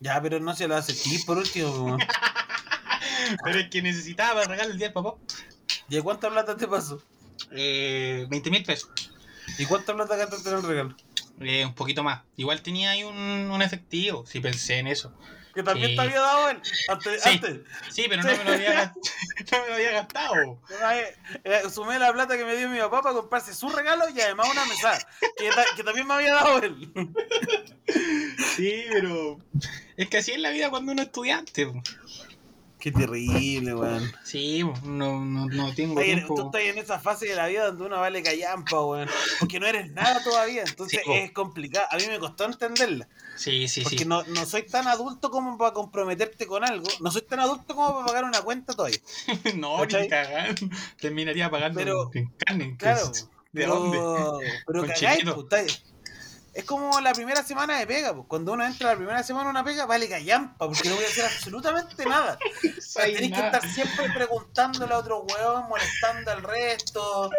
[0.00, 1.98] Ya, pero no se lo hace ti por último, po, weón.
[3.44, 5.14] Pero es que necesitaba regalo el día del papá.
[5.88, 7.00] ¿Y a cuánta plata te pasó?
[7.52, 8.90] Eh, 20 mil pesos.
[9.58, 10.96] ¿Y cuánta plata gastaste en el regalo?
[11.40, 12.22] Eh, un poquito más.
[12.36, 15.12] Igual tenía ahí un, un efectivo, si pensé en eso.
[15.54, 16.58] Que también te había dado él.
[16.88, 17.28] Antes, Sí.
[17.30, 17.60] antes.
[17.90, 18.94] Sí, pero no me lo había,
[19.52, 20.60] no me lo había gastado.
[21.42, 24.48] Eh, sumé la plata que me dio mi papá para comprarse su regalo y además
[24.52, 24.98] una mesada.
[25.36, 26.92] Que, que también me había dado él.
[28.56, 29.38] Sí, pero
[29.96, 31.70] es que así es la vida cuando uno es estudiante.
[32.80, 34.10] Qué terrible, weón.
[34.24, 36.34] Sí, no, no, no tengo tiempo.
[36.34, 39.08] Tú estás en esa fase de la vida donde uno vale callampa, weón.
[39.38, 40.64] Porque no eres nada todavía.
[40.66, 41.86] Entonces Sí, es complicado.
[41.90, 43.06] A mí me costó entenderla.
[43.36, 44.04] Sí, sí, Porque sí.
[44.06, 46.86] no, no soy tan adulto como para comprometerte con algo.
[47.00, 48.98] No soy tan adulto como para pagar una cuenta todavía.
[49.56, 50.68] no, ni cagando.
[50.98, 52.76] Terminaría pagando Pero- en carne.
[52.78, 53.12] Claro.
[53.52, 54.48] ¿De pero, dónde?
[54.66, 55.24] Pero cagáis,
[56.52, 58.26] Es como la primera semana de pega, pues.
[58.26, 61.06] Cuando uno entra la primera semana a una pega, vale callampa, porque no voy a
[61.08, 62.38] hacer absolutamente nada.
[62.80, 67.30] O sea, tenés que estar siempre preguntándole a otro huevón, molestando al resto.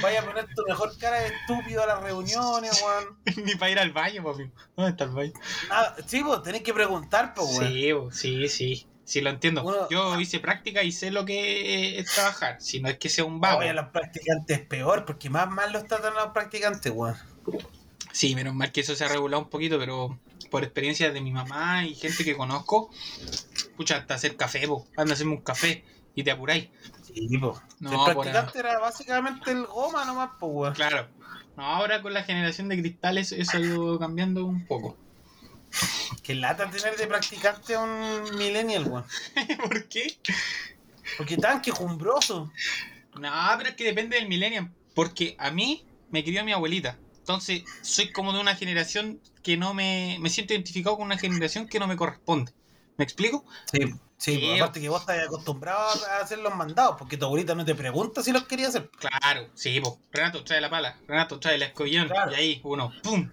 [0.00, 3.18] Vaya a poner tu mejor cara de estúpido a las reuniones, weón.
[3.44, 4.48] Ni para ir al baño, papi.
[4.76, 5.32] ¿Dónde está el baño?
[5.68, 5.96] Nada.
[6.06, 7.72] Sí, pues tenés que preguntar, pues, weón.
[7.72, 8.86] Sí, po, sí, sí.
[9.04, 9.64] Sí, lo entiendo.
[9.64, 12.60] Uno- Yo hice práctica y sé lo que es trabajar.
[12.60, 13.60] Si no es que sea un vago.
[13.62, 17.16] a los practicantes es peor, porque más mal los tratan los practicantes, weón.
[18.12, 20.18] Sí, menos mal que eso se ha regulado un poquito, pero
[20.50, 22.90] por experiencia de mi mamá y gente que conozco,
[23.76, 24.86] pucha, hasta hacer café, po.
[24.96, 26.68] Anda a hacerme un café y te apuráis.
[27.02, 27.58] Sí, pues.
[27.80, 30.74] No, el practicante era básicamente el goma nomás, pues, weón.
[30.74, 31.08] Claro.
[31.56, 34.96] No, ahora con la generación de cristales eso ha ido cambiando un poco.
[36.22, 39.04] Que lata tener de practicante a un millennial, weón.
[39.68, 40.18] ¿Por qué?
[41.16, 42.52] Porque tan quejumbroso.
[43.18, 44.70] No, pero es que depende del millennial.
[44.94, 46.98] Porque a mí me crió mi abuelita.
[47.22, 50.18] Entonces, soy como de una generación que no me.
[50.20, 52.52] Me siento identificado con una generación que no me corresponde.
[52.96, 53.44] ¿Me explico?
[53.72, 53.78] Sí,
[54.18, 57.64] sí, pues, aparte que vos estás acostumbrado a hacer los mandados, porque tu abuelita no
[57.64, 58.90] te pregunta si los quería hacer.
[58.98, 60.00] Claro, sí, po.
[60.10, 62.08] Renato trae la pala, Renato trae el escobillón.
[62.08, 62.32] Claro.
[62.32, 63.30] Y ahí, uno, ¡pum!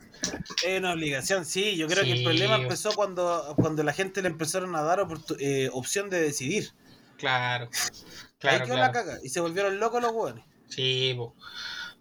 [0.66, 1.76] Es una obligación, sí.
[1.76, 5.06] Yo creo que el problema empezó cuando, cuando la gente le empezaron a dar
[5.40, 6.72] eh, opción de decidir.
[7.18, 7.70] Claro.
[7.74, 9.18] Ahí Claro, quedó la caga.
[9.24, 10.46] Y se volvieron locos los hueones.
[10.70, 11.36] Sí, po.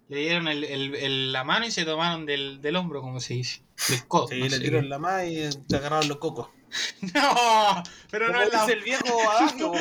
[0.09, 3.35] Le dieron el, el- el- la mano y se tomaron del, del hombro, como se
[3.35, 3.61] dice.
[3.89, 4.27] Del codo.
[4.27, 4.81] Sí, no le qué.
[4.81, 6.47] la más y te agarraron los cocos.
[7.13, 8.61] No, pero no es la...
[8.61, 9.71] dice el viejo adagio.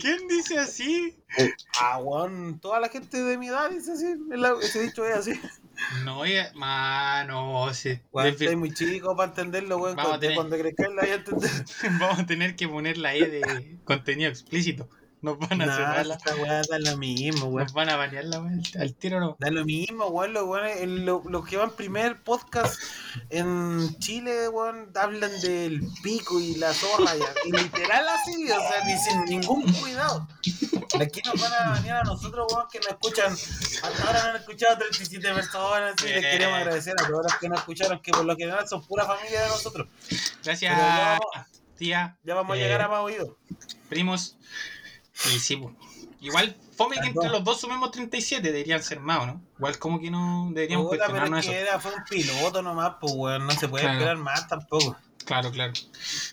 [0.00, 1.16] ¿Quién dice así?
[1.80, 4.06] Ah, weón, toda la gente de mi edad dice así.
[4.62, 5.40] Ese dicho es así.
[6.04, 9.94] No, oye, mano, se- Weón, desfir- estoy muy chico para entenderlo, weón.
[9.94, 11.50] Cuando, tener- cuando crezcas la voy a entender.
[12.00, 14.88] Vamos a tener que poner la E de contenido explícito.
[15.22, 17.62] Nos van a Nah, cerrar la- esta weá da lo mismo, weón.
[17.64, 19.36] Nos van a banear la weá al- tiro, no.
[19.38, 20.32] Da lo mismo, weón.
[20.32, 20.46] Los,
[20.88, 22.74] lo- los que van primer podcast
[23.30, 27.12] en Chile, weón, hablan del pico y la zorra.
[27.44, 30.26] Y literal así, o sea, ni sin ningún cuidado.
[31.00, 33.32] Aquí nos van a banear a nosotros, weón, que nos escuchan.
[33.32, 35.94] Hasta ahora no han escuchado 37 personas.
[36.02, 36.32] Y les Bien.
[36.32, 39.42] queremos agradecer a todos los que nos escucharon, que por lo general son pura familia
[39.42, 39.86] de nosotros.
[40.42, 41.46] Gracias, Pero ya-
[41.78, 42.18] tía.
[42.24, 43.28] Ya vamos a eh, llegar a más oídos.
[43.88, 44.36] Primos.
[45.34, 45.72] Y sí, po.
[46.20, 49.42] Igual, fome que entre los dos sumemos 37, deberían ser más, ¿o ¿no?
[49.58, 51.52] Igual como que no deberíamos Puta, pero cuestionarnos es eso.
[51.52, 53.46] que era, fue un piloto nomás, pues, weón.
[53.46, 53.98] No se puede Claro.
[53.98, 54.96] esperar más tampoco.
[55.24, 55.72] Claro, claro.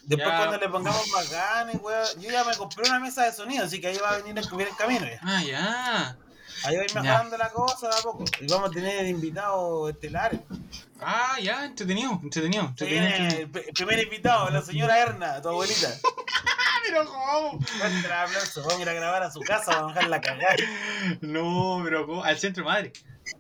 [0.04, 0.38] Después Ya.
[0.38, 2.08] cuando le pongamos bacanes, weón.
[2.22, 4.62] Yo ya me compré una mesa de sonido, así que ahí va a venir el
[4.62, 5.20] en camino ya.
[5.24, 6.18] Ah, ya.
[6.66, 7.02] Ahí va a ir Ya.
[7.02, 8.26] mejorando la cosa de a poco.
[8.42, 10.42] Y vamos a tener invitados estelares.
[11.02, 12.66] Ah, ya, entretenido, entretenido.
[12.66, 15.88] Entretenido, el, el primer invitado, la señora Erna, tu abuelita.
[16.90, 17.60] Pero ¿cómo?
[17.80, 20.56] Vamos a ir a grabar a su casa, vamos a dejar la cagada.
[21.22, 22.24] No, pero ¿cómo?
[22.24, 22.92] Al centro madre.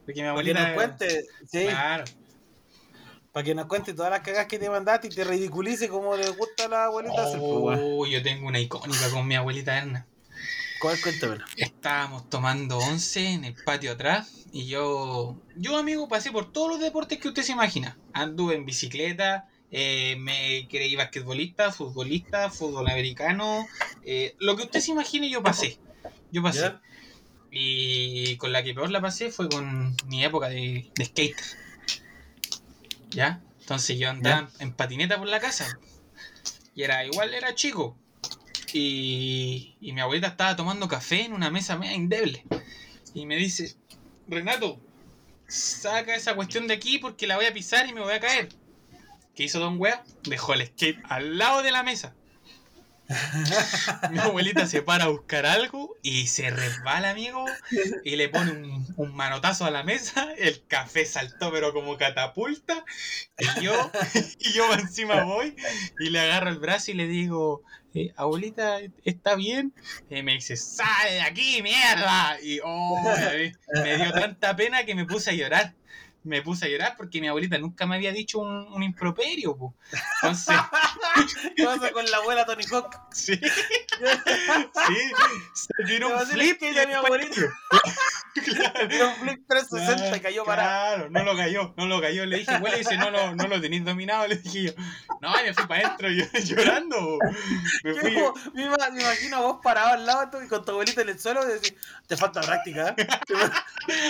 [0.05, 0.67] Porque mi Para que abuelita.
[0.67, 2.03] nos cuente, sí, Claro.
[3.31, 6.29] para que nos cuente todas las cagadas que te mandaste y te ridiculice como le
[6.29, 7.39] gusta a la abuelita hacer.
[7.41, 10.05] Oh, yo tengo una icónica con mi abuelita Erna.
[10.81, 10.99] ¿Cuál?
[11.01, 11.45] Cuéntamelo.
[11.57, 16.79] Estábamos tomando once en el patio atrás y yo, yo amigo, pasé por todos los
[16.79, 17.97] deportes que usted se imagina.
[18.13, 23.67] Anduve en bicicleta, eh, me creí basquetbolista, futbolista, fútbol americano,
[24.03, 25.79] eh, lo que usted se imagine yo pasé.
[26.31, 26.61] Yo pasé.
[26.61, 26.81] ¿Ya?
[27.51, 31.45] Y con la que peor la pasé fue con mi época de, de skater.
[33.09, 33.41] ¿Ya?
[33.59, 35.79] Entonces yo andaba en patineta por la casa.
[36.75, 37.97] Y era igual, era chico.
[38.73, 42.43] Y, y mi abuelita estaba tomando café en una mesa media indeble.
[43.13, 43.75] Y me dice,
[44.27, 44.79] Renato,
[45.47, 48.49] saca esa cuestión de aquí porque la voy a pisar y me voy a caer.
[49.35, 50.03] ¿Qué hizo Don Wea?
[50.23, 52.15] Dejó el skate al lado de la mesa.
[54.11, 57.43] Mi abuelita se para a buscar algo y se resbala, amigo,
[58.03, 58.51] y le pone
[58.97, 60.31] un, manotazo a la mesa.
[60.37, 62.85] El café saltó, pero como catapulta.
[63.39, 63.91] Y yo,
[64.39, 65.55] y yo encima voy
[65.99, 67.63] y le agarro el brazo y le digo,
[67.95, 69.73] eh, abuelita, ¿está bien?
[70.09, 72.37] Y me dice, ¡sale de aquí, mierda!
[72.43, 73.01] Y oh,
[73.73, 75.73] me dio tanta pena que me puse a llorar.
[76.23, 79.55] Me puse a llorar porque mi abuelita nunca me había dicho un, un improperio.
[79.55, 79.75] po.
[80.21, 80.55] Entonces,
[81.55, 82.99] ¿Qué pasa con la abuela Tony Hawk?
[83.11, 83.35] Sí.
[84.87, 85.11] sí.
[85.53, 87.41] Se tiró un flip y ella mi abuelita.
[88.43, 89.13] Claro.
[89.21, 90.63] Flip 360 y cayó para.
[90.63, 92.25] Claro, no lo cayó, no lo cayó.
[92.25, 94.27] Le dije, abuela, dice, no, no, no lo tenéis dominado.
[94.27, 94.71] Le dije yo,
[95.21, 97.19] no, y me fui para adentro yo, llorando.
[97.83, 98.13] Me fui.
[98.15, 101.43] Yo imagino a vos parado al lado tú y con tu abuelita en el suelo
[101.47, 101.73] y decís,
[102.07, 102.93] te falta práctica, ¿eh?
[102.95, 103.65] te, fa-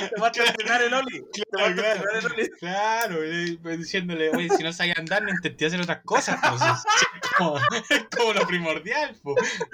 [0.10, 2.20] te falta entrenar el Oli, te Claro, falta claro.
[2.20, 2.50] el Oli.
[2.60, 3.16] Claro,
[3.62, 6.40] pues, diciéndole, oye, si no sabía andar, no intenté hacer otras cosas.
[6.42, 9.16] Pues, es, como, es como lo primordial.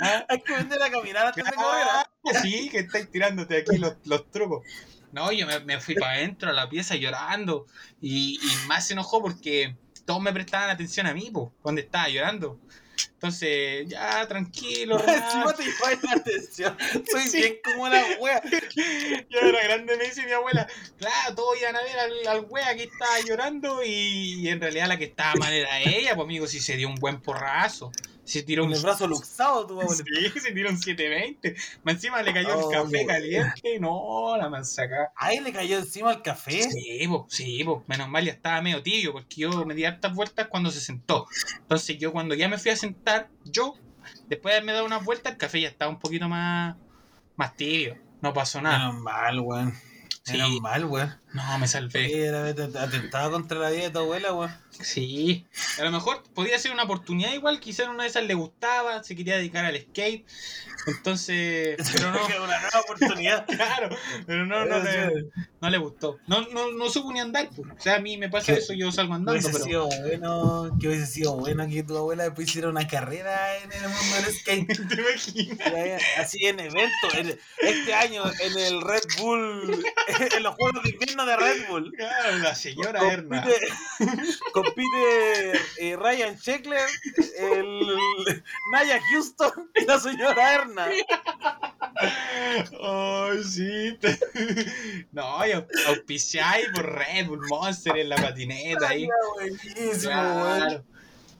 [0.02, 0.26] ¿Ah?
[0.30, 1.88] Hay que vender a caminar antes de correr.
[2.42, 4.66] Sí, que estáis tirándote aquí los, los trucos.
[5.12, 7.66] No, yo me, me fui para adentro a la pieza llorando.
[8.02, 12.10] Y, y más se enojó porque todos me prestaban atención a mí, po, cuando estaba
[12.10, 12.60] llorando.
[13.14, 15.66] Entonces, ya, tranquilo, Encima te
[16.06, 16.78] la atención.
[17.10, 17.38] Soy Sí.
[17.38, 18.42] bien como la wea.
[19.30, 20.68] Ya era grande, me dice mi abuela.
[20.98, 24.88] Claro, todos iban a ver al, al wea que estaba llorando y, y en realidad
[24.88, 27.92] la que estaba mal era ella, pues amigo, si se dio un buen porrazo.
[28.26, 30.04] Se tiró Con un el brazo luxado tu abuelita.
[30.34, 31.56] Sí, se tiró un 720.
[31.84, 33.08] Más encima le cayó Oh, el café bueno.
[33.08, 33.80] caliente.
[33.80, 35.12] No, la mansaca.
[35.16, 36.64] Ahí le cayó encima el café.
[36.64, 37.84] Sí, po, sí, po.
[37.88, 41.28] menos mal ya estaba medio tibio, porque yo me di hartas vueltas cuando se sentó.
[41.60, 43.76] Entonces yo cuando ya me fui a sentar, yo,
[44.28, 46.76] después de haberme dado unas vueltas, el café ya estaba un poquito más,
[47.36, 47.98] más tibio.
[48.22, 48.88] No pasó nada.
[48.90, 49.74] Menos mal, weón.
[50.24, 50.32] Sí.
[50.32, 51.16] Menos mal, weón.
[51.34, 52.08] No, me salvé.
[52.10, 54.52] Sí, atentado contra la vida de tu abuela, weón.
[54.82, 55.46] Sí.
[55.80, 59.16] A lo mejor podía ser una oportunidad igual, quizás una de esas le gustaba, se
[59.16, 60.26] quería dedicar al skate.
[60.88, 63.46] Entonces, pero no, Era una nueva oportunidad.
[63.48, 63.96] claro,
[64.28, 65.26] pero no, no, le,
[65.62, 66.18] no le gustó.
[66.28, 67.50] No, no, no supo ni andar.
[67.56, 67.70] pues.
[67.78, 68.60] O sea, a mí me pasa ¿Qué?
[68.60, 69.64] eso, yo salgo andando, hubiese pero...
[69.66, 73.82] sido bueno, que hubiese sido bueno que tu abuela después hiciera una carrera en el
[73.82, 74.68] mundo del skate.
[74.90, 76.02] ¿Te imaginas?
[76.18, 79.84] Así en eventos, en- este año en el Red Bull,
[80.36, 81.92] en los Juegos de Invierno de Red Bull.
[81.96, 83.46] Claro, la señora Erna.
[84.66, 86.88] Compite eh, Ryan Sheckler,
[87.40, 90.88] el Naya Houston y la señora Erna.
[92.82, 93.98] Ay, sí.
[95.12, 95.52] No, y
[95.88, 99.08] auspiciáis por Red Bull Monster en la patineta ahí.
[100.02, 100.84] Claro.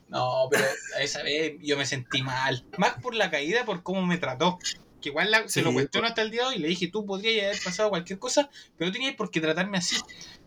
[0.08, 0.64] No, pero
[1.00, 2.64] esa vez yo me sentí mal.
[2.78, 4.58] Más por la caída, por cómo me trató.
[5.00, 7.04] Que igual la- se lo cuestiono hasta el día de hoy y le dije, tú
[7.04, 8.48] podrías haber pasado cualquier cosa,
[8.78, 9.96] pero no tenías por qué tratarme así.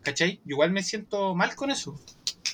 [0.02, 0.38] ¿Cachai?
[0.46, 2.00] Yo igual me siento mal con eso.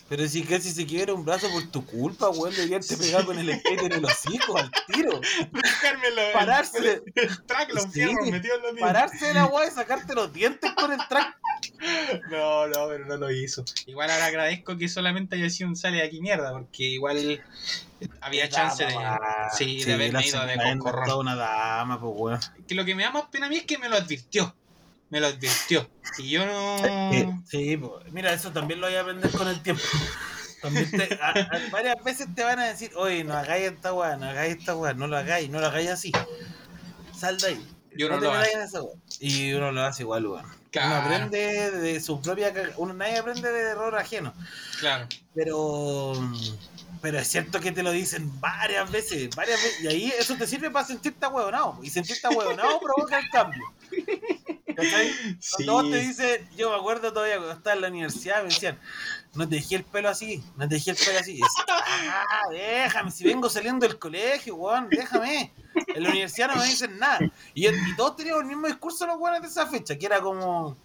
[0.08, 3.40] Pero si casi se quiebra un brazo por tu culpa, weón, deberían te pegar con
[3.40, 5.20] el skate en el hocico al tiro.
[5.52, 6.22] Dejármelo.
[6.22, 7.02] el- Pararse.
[7.16, 7.90] El, track, los Sí.
[7.94, 8.82] fierros metidos en los dientes.
[8.82, 11.38] Pararse de la weá y sacarte los dientes con el track.
[12.30, 13.66] No, no, pero no lo hizo.
[13.88, 17.44] Igual ahora agradezco que solamente haya sido un sale de aquí mierda, porque igual
[18.22, 18.94] había chance de.
[19.58, 21.20] Sí, de haberme ido de concorrón.
[21.20, 22.40] una dama, pues weón.
[22.68, 24.56] Que lo que me da más pena a mí es que me lo advirtió.
[25.10, 25.90] Me lo advirtió.
[26.18, 27.44] Y yo no.
[27.46, 29.84] Sí, pues, mira, eso también lo voy a aprender con el tiempo.
[30.62, 34.16] También te- a- a- varias veces te van a decir, oye, no hagáis esta weá,
[34.18, 36.12] no hagáis esta weá, no lo hagáis, no lo hagáis así.
[37.16, 37.68] Sal de ahí.
[37.98, 38.94] Yo no te lo hago.
[39.20, 40.46] Y uno lo hace igual, weón.
[40.72, 40.90] Claro.
[40.90, 44.34] Uno aprende de su propia uno nadie aprende de error ajeno.
[44.80, 45.08] Claro.
[45.34, 46.14] Pero
[47.02, 50.48] pero es cierto que te lo dicen varias veces, varias veces, y ahí eso te
[50.48, 53.64] sirve para sentirte ahueonado, y sentirte ahueonado provoca el cambio.
[54.76, 55.12] ¿Cachai?
[55.40, 55.66] Sí.
[55.66, 58.80] Cuando vos te dicen, yo me acuerdo todavía cuando estaba en la universidad, me decían,
[59.34, 61.34] no te dejé el pelo así, no te dejé el pelo así.
[61.34, 65.54] Decía, ah, déjame, si vengo saliendo del colegio, weón, déjame.
[65.88, 67.20] En la universidad no me dicen nada.
[67.54, 70.78] Y, y todos teníamos el mismo discurso los weones de esa fecha, que era como,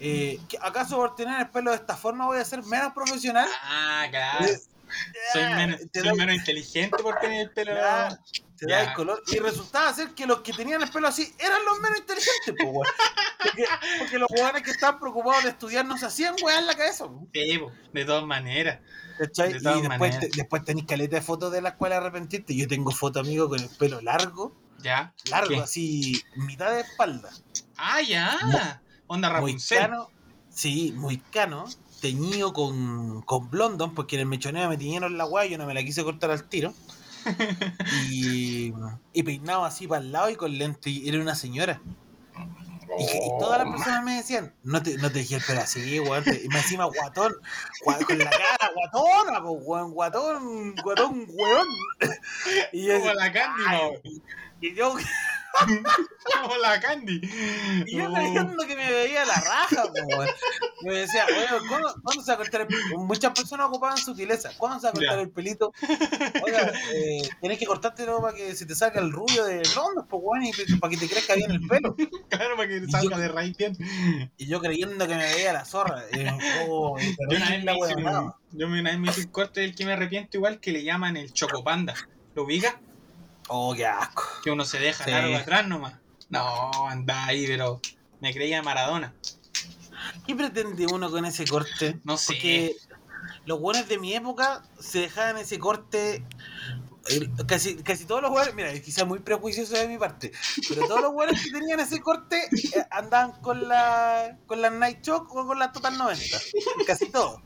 [0.00, 3.48] eh, ¿que ¿acaso por tener el pelo de esta forma voy a ser menos profesional?
[3.62, 4.46] Ah, claro.
[5.32, 7.74] Soy menos, te soy da- menos inteligente por tener el pelo.
[7.74, 8.18] Ya,
[8.56, 9.22] te da el color.
[9.26, 12.64] Y resultaba ser que los que tenían el pelo así eran los menos inteligentes, po,
[12.70, 12.86] weón.
[13.42, 13.64] Porque,
[13.98, 17.04] porque los jugadores que estaban preocupados de estudiar no se hacían weá en la cabeza,
[17.06, 17.26] po.
[17.34, 18.78] Sí, po, de todas maneras.
[19.18, 19.22] Y
[19.52, 20.20] después, maneras.
[20.20, 22.54] te- después tenéis caleta de fotos de la escuela arrepentirte.
[22.54, 25.14] Yo tengo foto, amigo, con el pelo largo, ¿Ya?
[25.30, 25.60] largo, ¿Qué?
[25.60, 27.30] así, mitad de espalda.
[27.76, 28.80] Ah, ya.
[29.06, 29.78] Onda Muy Rapunzel.
[29.78, 30.10] cano,
[30.50, 31.64] sí, muy cano,
[32.00, 35.74] teñido con, con blondón, porque en el mechoneo me tiñeron la guay, yo no me
[35.74, 36.72] la quise cortar al tiro.
[38.10, 38.72] y,
[39.12, 41.80] y peinado así para el lado y con lente, y era una señora.
[42.98, 45.98] Y, y todas las personas me decían, no te, no te dejé el pelo así,
[46.00, 46.24] weón.
[46.44, 47.34] Y me encima guatón,
[47.84, 51.66] gua- con la cara guatona, po, weón, guatón, guatón, weón.
[52.72, 54.22] Y yo, Como la Candy,
[54.60, 54.94] y yo,
[56.42, 57.20] Como la Candy.
[57.86, 59.84] Y yo creyendo que me veía la raja,
[60.82, 62.98] me decía, oye, ¿cuándo, cuándo se va a cortar el pelito?
[62.98, 64.50] Muchas personas ocupaban sutileza.
[64.58, 65.22] ¿Cuándo se va a cortar Ya.
[65.22, 65.72] el pelito?
[66.44, 70.22] Oiga, eh, tenés que cortártelo para que se te salga el rubio de blondos, pues,
[70.24, 71.94] weón, y para que te crezca bien el pelo.
[72.28, 73.76] Claro, para que Y salga yo- de raíz bien.
[74.36, 76.02] Y yo creyendo que me veía la zorra.
[76.12, 76.26] Eh,
[76.68, 77.94] oh, Yo una vez me hice
[78.52, 81.16] yo una vez me hice un corte del que me arrepiento igual que le llaman
[81.16, 81.94] el chocopanda.
[82.34, 82.80] ¿Lo ubica?
[83.48, 84.22] Oh, qué asco.
[84.42, 85.10] Que uno se deja Sí.
[85.10, 85.94] largo atrás nomás.
[86.28, 87.80] No, anda ahí, pero
[88.20, 89.14] me creía Maradona.
[90.26, 91.98] ¿Qué pretende uno con ese corte?
[92.04, 92.32] No sé.
[92.34, 92.76] Porque
[93.44, 96.24] los buenos de mi época se dejaban ese corte.
[97.08, 100.32] eh, Casi, casi todos los jugadores, mira, quizás muy prejuicioso de mi parte,
[100.68, 105.02] pero todos los jugadores que tenían ese corte eh, andaban con la con la Night
[105.06, 106.38] Shock o con la Total 90.
[106.86, 107.40] Casi todos.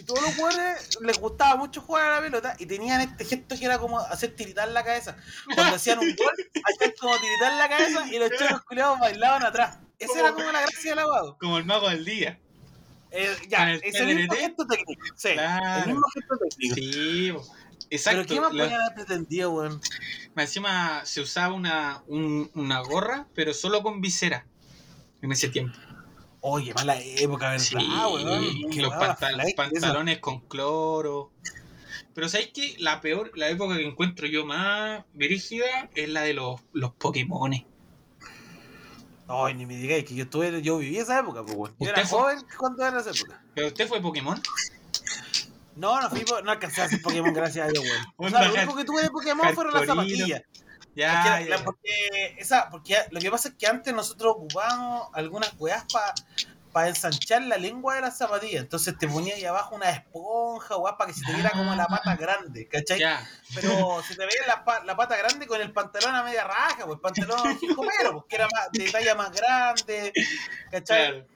[0.00, 3.54] Y todos los jugadores les gustaba mucho jugar a la pelota y tenían este gesto
[3.58, 5.14] que era como hacer tiritar la cabeza.
[5.54, 6.32] Cuando hacían un gol,
[6.64, 9.78] hacían como tiritar la cabeza y los chicos culiados bailaban atrás.
[9.98, 11.36] Esa era como la gracia del lavado.
[11.38, 12.38] Como el mago del día.
[13.10, 15.02] Eh, ya, el ese mismo gesto técnico.
[15.16, 15.80] Sí, Claro.
[15.82, 16.74] el mismo gesto técnico.
[16.76, 17.46] Sí, po.
[17.90, 18.22] exacto.
[18.22, 19.80] Pero ¿qué más podían haber pretendido, weón?
[20.36, 24.46] Encima se usaba una, un- una gorra, pero solo con visera
[25.20, 25.76] en ese tiempo.
[26.42, 28.70] Oye, mala época, ¿verdad, Sí, weón?
[28.76, 31.32] Los pantal- pantalones con cloro.
[32.14, 32.74] Pero ¿sabes qué?
[32.78, 37.60] La peor, la época que encuentro yo más brígida es la de los, los Pokémones.
[37.60, 37.68] eso.
[39.28, 41.70] Ay, ni me digáis que yo estuve, yo viví esa época, pues, weón.
[41.78, 42.18] Yo ¿Usted era fue?
[42.20, 43.42] joven cuando era esa época.
[43.54, 44.40] ¿Pero usted fue Pokémon?
[45.76, 48.04] No, no fui, no alcancé a hacer Pokémon, gracias a Dios, weón.
[48.16, 50.42] O sea, lo único que tuve de Pokémon fueron las zapatillas.
[50.94, 51.64] Ya, porque, ya, la- ya.
[51.64, 55.84] porque esa, porque lo que pasa es que antes nosotros ocupábamos algunas weas
[56.72, 58.62] para ensanchar la lengua de las zapatillas.
[58.62, 61.86] Entonces te ponía ahí abajo una esponja, weas, para que se te viera como la
[61.86, 62.98] pata grande, ¿cachai?
[63.00, 63.28] Ya.
[63.54, 66.98] Pero se te veía la, la pata grande con el pantalón a media raja, pues
[67.00, 70.12] pantalón jicomero, pues que era más, de talla más grande,
[70.70, 71.08] ¿cachai?
[71.10, 71.26] Claro.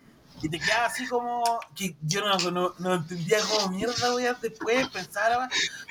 [0.43, 1.43] Y te quedaba así como
[1.74, 5.49] que yo no, no, no entendía cómo mierda voy a después pensar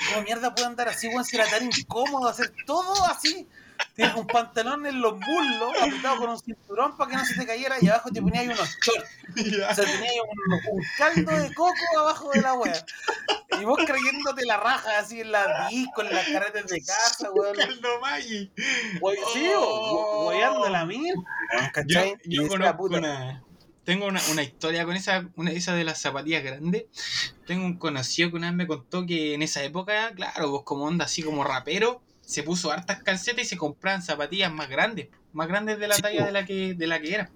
[0.09, 3.47] cómo mierda puede andar así, weón, si era tan incómodo hacer todo así.
[3.95, 7.45] Tienes un pantalón en los muslos, apretado con un cinturón para que no se te
[7.45, 9.09] cayera y abajo te ponías unos shorts.
[9.71, 10.13] O sea, tenías
[10.47, 12.85] un, un caldo de coco abajo de la wea.
[13.59, 17.55] Y vos creyéndote la raja así en la disco, en las carretas de casa, weón.
[17.57, 18.51] Caldo Maggi.
[19.01, 20.29] Wey- Sí, Oh.
[20.29, 20.85] weyando la.
[20.85, 22.09] Yo, ¿Cachai?
[22.11, 23.43] yo Y decía, conozco puta, una.
[23.83, 26.85] Tengo una, una historia con esa, una, esa de las zapatillas grandes.
[27.45, 30.85] Tengo un conocido que una vez me contó que en esa época, claro, pues como
[30.85, 35.47] onda así como rapero, se puso hartas calcetas y se compraban zapatillas más grandes, más
[35.47, 36.25] grandes de la Sí, talla po.
[36.25, 37.29] de la que, de la que era.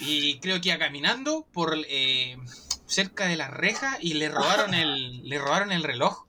[0.00, 2.38] Y creo que iba caminando por, eh,
[2.86, 6.24] cerca de la reja y le robaron el, le robaron el reloj.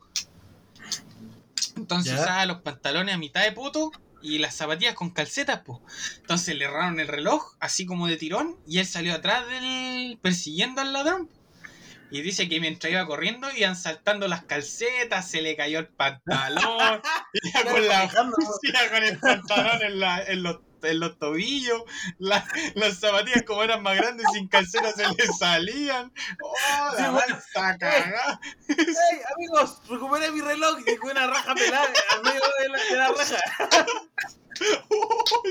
[1.77, 3.91] Entonces usaba los pantalones a mitad de poto
[4.21, 5.79] y las zapatillas con calcetas, pues.
[6.17, 10.17] Entonces le robaron el reloj, así como de tirón, y él salió atrás del.
[10.21, 11.29] persiguiendo al ladrón.
[12.11, 17.01] Y dice que mientras iba corriendo iban saltando las calcetas, se le cayó el pantalón,
[17.33, 21.83] iba con, la, iba con el pantalón en, la- en los, en los tobillos,
[22.17, 26.11] la- las zapatillas como eran más grandes sin calcetas se le salían.
[26.41, 26.53] ¡Oh,
[26.95, 27.35] Sí, la bueno.
[27.35, 28.39] mansa cagada!
[28.67, 29.81] ¡Hey, amigos!
[29.89, 33.37] Recuperé mi reloj y con una raja pelada al medio de la, de la raja.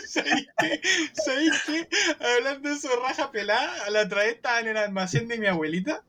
[0.07, 0.81] ¿Sabéis qué?
[1.25, 1.89] ¿Sabéis qué?
[2.37, 6.03] Hablando de eso, raja pelada, la otra vez estaba en el almacén de mi abuelita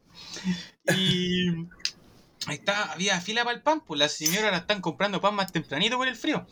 [0.95, 1.47] y
[2.49, 5.97] está, había fila para el pan, pues las señoras la están comprando pan más tempranito
[5.97, 6.45] por el frío.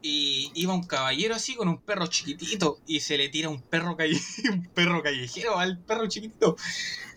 [0.00, 3.96] Y iba un caballero así con un perro chiquitito y se le tira un perro,
[3.96, 4.20] calle-
[4.52, 6.56] un perro callejero al perro chiquitito.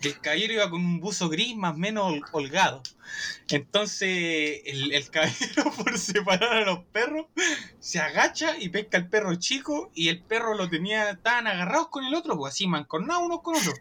[0.02, 2.82] El caballero iba con un buzo gris más o menos hol- holgado.
[3.50, 7.26] Entonces el, el caballero por separar a los perros
[7.78, 12.04] se agacha y pesca al perro chico y el perro lo tenía, estaban agarrados con
[12.04, 13.74] el otro, pues así mancornados unos con otros.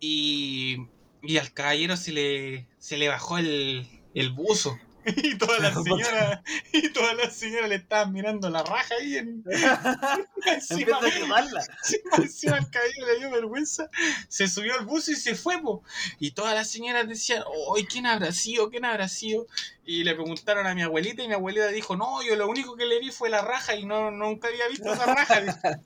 [0.00, 0.76] Y,
[1.22, 4.78] y al caballero se le, se le bajó el, el buzo.
[5.22, 6.40] Y todas las señoras,
[6.72, 11.60] y todas las señoras le estaban mirando la raja ahí en, En encima, de quemarla.
[11.60, 13.90] encima, encima el caballero le dio vergüenza,
[14.28, 15.82] se subió al buzo y se fue, po.
[16.18, 17.42] Y todas las señoras decían,
[17.76, 18.70] ¡ay, quién habrá sido!
[18.70, 19.46] ¿Quién habrá sido?
[19.84, 22.86] Y le preguntaron a mi abuelita y mi abuelita dijo, no, yo lo único que
[22.86, 25.40] le vi fue la raja y no nunca había visto esa raja.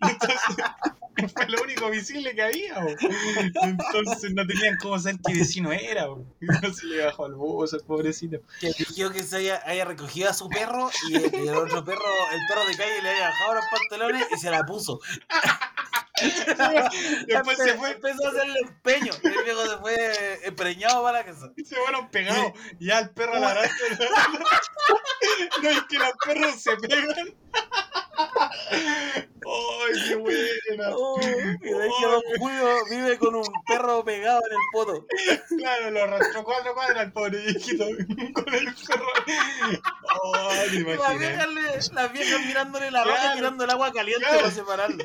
[0.00, 0.40] Entonces,
[1.34, 2.86] fue lo único visible que había.
[3.62, 6.06] Entonces no tenían cómo saber qué vecino era.
[6.06, 6.24] po.
[6.40, 8.38] Entonces le bajó al buzo, el pobrecito.
[8.60, 11.84] Que eligió que se haya, haya recogido a su perro y el, y el otro
[11.84, 12.02] perro,
[12.32, 15.00] el perro de calle, le haya bajado los pantalones y se la puso.
[17.26, 19.12] Después se fue, Empezó a hacerle empeño.
[19.22, 21.50] Y el viejo se fue empreñado para la casa.
[21.64, 22.52] se fueron pegados.
[22.80, 23.70] Ya el perro la raza.
[25.62, 27.34] No es que los perros se pegan.
[29.44, 30.90] ¡Ay, qué buena!
[30.96, 35.06] Oh, y de ahí que Don Julio vive con un perro pegado en el poto.
[35.58, 37.84] Claro, lo arrastró cuatro cuadras al pobre viejito
[38.34, 39.06] con el perro.
[40.22, 44.24] ¡Oh, Y las viejas, le- las viejas mirándole la Claro, y tirando el agua caliente
[44.24, 44.40] claro.
[44.40, 45.04] para separarlo.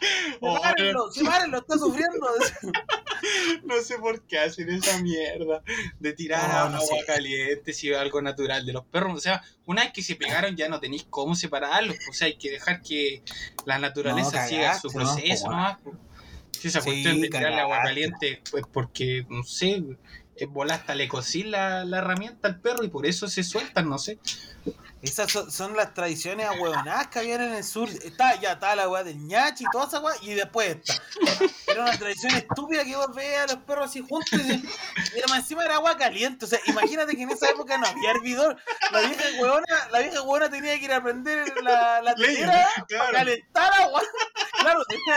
[0.40, 2.26] Sepárenlo, sepárenlo, está sufriendo.
[3.64, 5.62] No sé por qué hacen esa mierda
[5.98, 7.04] de tirar No, agua no sé.
[7.06, 9.14] caliente si es algo natural de los perros.
[9.14, 11.96] O sea, una vez que se pegaron ya no tenéis cómo separarlos.
[12.08, 13.22] O sea, hay que dejar que
[13.66, 14.94] la naturaleza No, siga su ¿no?
[14.94, 15.48] proceso
[15.84, 15.94] po.
[16.58, 19.82] Si esa Sí, cuestión de tirarle agua caliente, pues porque, no sé,
[20.40, 23.98] es hasta le cosí la, la herramienta al perro y por eso se sueltan, no
[23.98, 24.18] sé.
[25.02, 27.88] Esas son, son las tradiciones ahueonadas que habían en el sur.
[27.88, 31.02] Está, ya está la weá del ñachi y toda esa weá, y después esta.
[31.66, 35.26] Era una tradición estúpida que vos veas a los perros así juntos y, y era
[35.28, 36.44] más encima era agua caliente.
[36.44, 38.58] O sea, imagínate que en esa época no había hervidor.
[38.92, 42.68] La vieja hueona, la vieja hueona tenía que ir a prender la, la claro.
[42.88, 44.02] para calentar agua.
[44.60, 45.16] Claro, tenía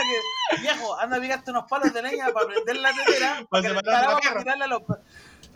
[0.55, 3.81] que, viejo, anda a pegarte unos palos de leña para prender la tetera, Para perra.
[3.81, 4.81] para a los.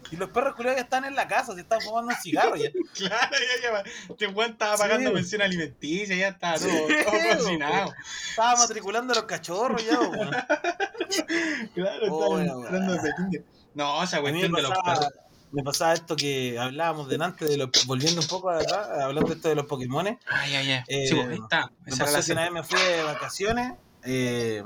[0.09, 2.69] Y los perros culiados ya están en la casa, se están fumando un cigarro ya.
[2.93, 5.15] Claro, ya, ya, este weón estaba pagando Sí.
[5.15, 7.37] pensión alimenticia, ya estaba todo, Sí, todo po.
[7.43, 7.93] cocinado.
[8.29, 10.31] Estaba matriculando a los cachorros ya, weón.
[11.73, 13.43] Claro, Oh, estaba de kinder.
[13.73, 15.09] No, esa A mí me cuestión de los perros.
[15.51, 19.49] Me pasaba esto que hablábamos delante, de los, volviendo un poco atrás, hablando de esto
[19.49, 20.07] de los Pokémon.
[20.07, 20.17] Ay,
[20.55, 20.83] ay, ay.
[20.87, 21.71] Eh, sí, pues, ahí está.
[21.85, 23.73] Me pasó que una vez me fui de vacaciones
[24.03, 24.63] eh,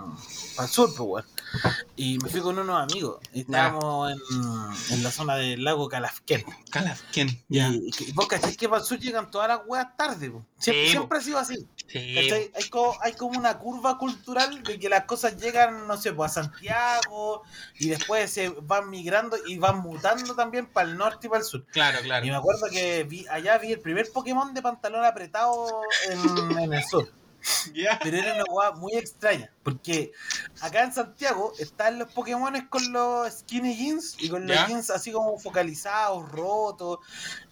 [0.58, 1.26] al sur, pues, weón.
[1.96, 3.20] Y me fui con unos amigos.
[3.34, 4.20] Y estábamos en,
[4.96, 6.44] en la zona del lago Calafquén.
[6.72, 7.30] Calafquén.
[7.50, 7.68] Y, Ya.
[7.70, 10.46] y, y vos cachai que para el sur llegan todas las weas tarde, po.
[10.58, 11.68] Siempre, Sí, siempre ha sido así.
[12.56, 16.32] Hay, como, hay como una curva cultural de que las cosas llegan, no sé, pues
[16.38, 17.44] a Santiago
[17.78, 21.46] y después se van migrando y van mutando también para el norte y para el
[21.46, 21.66] sur.
[21.68, 22.26] Claro, Y claro.
[22.26, 26.84] me acuerdo que vi, allá vi el primer Pokémon de pantalón apretado en, en el
[26.86, 27.12] sur.
[28.04, 29.52] Pero era una weá muy extraña.
[29.64, 30.12] Porque
[30.62, 34.68] acá en Santiago están los Pokémones con los skinny jeans y con los Ya.
[34.68, 36.98] jeans así como focalizados, rotos.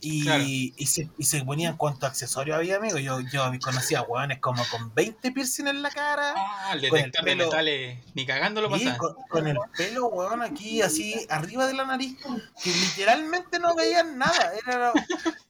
[0.02, 0.44] Y, Claro.
[0.44, 2.98] y, se, y se ponían cuántos accesorios había, amigo.
[2.98, 6.34] Yo, yo conocía weones como con 20 piercing en la cara.
[6.36, 8.98] Ah, el Con el detector de metales ni cagando lo Y pasaba.
[8.98, 12.18] con, con el pelo, weón, aquí así arriba de la nariz,
[12.64, 14.52] que literalmente no veían nada.
[14.66, 14.94] Era,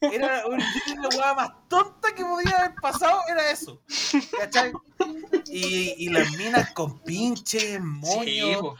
[0.00, 3.80] era la weá más tonta que podía haber pasado, era eso.
[4.38, 4.72] ¿Cachai?
[5.46, 8.76] Y, y las minas con pinches, Sí, moños, po.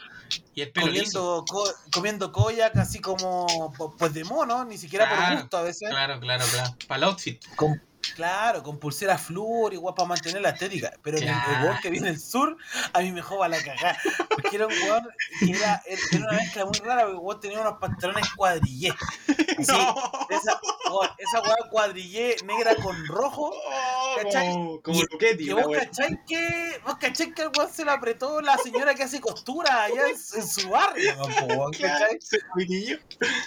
[0.54, 5.40] Y el comiendo, co- comiendo koyak así como, pues de mono, ni siquiera Claro, por
[5.42, 5.88] gusto a veces.
[5.90, 6.76] Claro, claro, claro.
[6.86, 7.44] Para el outfit.
[7.56, 7.82] Con,
[8.14, 10.92] Claro, con pulsera flúor, igual para mantener la estética.
[11.02, 11.64] Pero el- el, Claro.
[11.66, 12.56] weón que viene del sur,
[12.92, 13.98] a mí me joba la cagada.
[14.28, 17.60] Porque era un weón que era, era una mezcla muy rara, porque el weón tenía
[17.60, 18.90] unos pantalones cuadrillé.
[18.90, 19.26] Así,
[19.70, 19.94] No.
[20.30, 23.50] esa, weón, esa cuadrillé negra con rojo.
[23.54, 24.48] Oh, ¿cachai?
[24.82, 28.56] como, Luchetti, Que vos cachai que, vos cachai que el weón se la apretó la
[28.58, 31.14] señora que hace costura allá en, en su barrio,
[31.48, 32.18] weón, Claro, ¿cachai?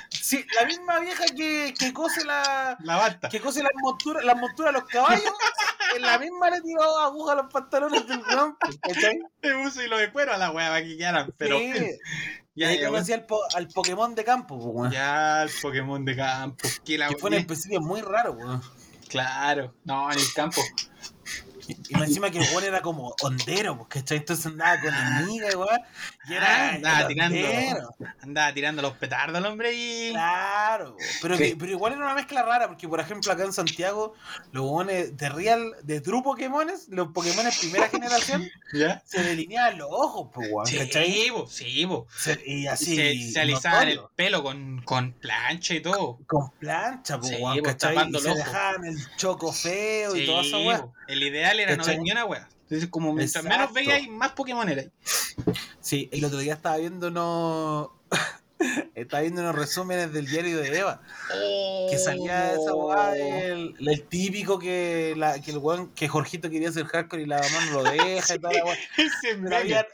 [0.10, 3.30] Sí, la misma vieja que, que cose la, La basta.
[3.30, 5.32] que cose las monturas, las monturas de los caballos,
[5.96, 9.20] en la misma le tiró aguja a los pantalones del weón, ¿cachai?
[9.42, 11.34] Le puso hilo de cuero a la wea para que quedaran.
[11.38, 11.74] Pero sí,
[12.56, 14.92] ya, ahí ya, conocí al, po- al Pokémon de campo, po, weón.
[14.92, 16.68] ya el Pokémon de campo.
[16.86, 18.62] Que la Que fue en el principio muy raro, weón.
[19.10, 20.62] Claro, no, en el campo.
[21.68, 24.18] Y más encima que el weón era como hondero, ¿cachai?
[24.18, 25.80] Entonces andaba con amiga, weón.
[26.28, 26.48] Y era.
[26.48, 27.38] Ah, andaba era tirando.
[27.38, 27.96] hondero.
[28.22, 30.12] Andaba tirando los petardos el hombre y.
[30.12, 34.14] Claro, pero, que- pero igual era una mezcla rara, porque por ejemplo acá en Santiago,
[34.52, 39.02] los Pokémones de Real, de True Pokémones, los Pokémones primera generación, ¿Ya?
[39.06, 41.12] se delineaban los ojos, pues, weón, ¿cachai?
[41.14, 42.08] Sí, bo, sí, bo.
[42.18, 42.96] Se- y así.
[42.96, 46.20] se, se alisaban el pelo con, con plancha y todo.
[46.28, 50.58] Con plancha, pues, Sí, weón, tapando Y se dejaban el choco feo y Sí, esa
[50.58, 50.82] weá.
[50.82, 50.94] bo.
[51.08, 51.96] El ideal era ¿Cachai?
[51.96, 52.48] ver ni una wea.
[52.64, 53.50] Entonces, como mientras Exacto.
[53.60, 54.84] menos veíais, más Pokémon era.
[55.80, 57.90] Sí, el otro día estaba viendo unos.
[58.96, 61.02] estaba viendo unos resúmenes del diario de Eva.
[61.90, 63.12] Que salía esa weá Oh.
[63.12, 67.38] del el típico que, la, que el weón, que Jorgito quería ser hardcore y la
[67.42, 68.78] mamá no lo deja y toda la weá.
[69.44, 69.86] Pero habían,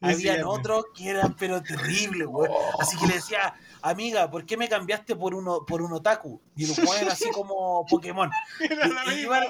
[0.00, 2.50] habían otros que eran pero terribles, weón.
[2.78, 3.54] Así que le decía,
[3.90, 6.40] amiga, ¿por qué me cambiaste por uno, por un otaku?
[6.56, 8.30] Y weón era así como Pokémon.
[8.70, 9.44] La Y, y iban,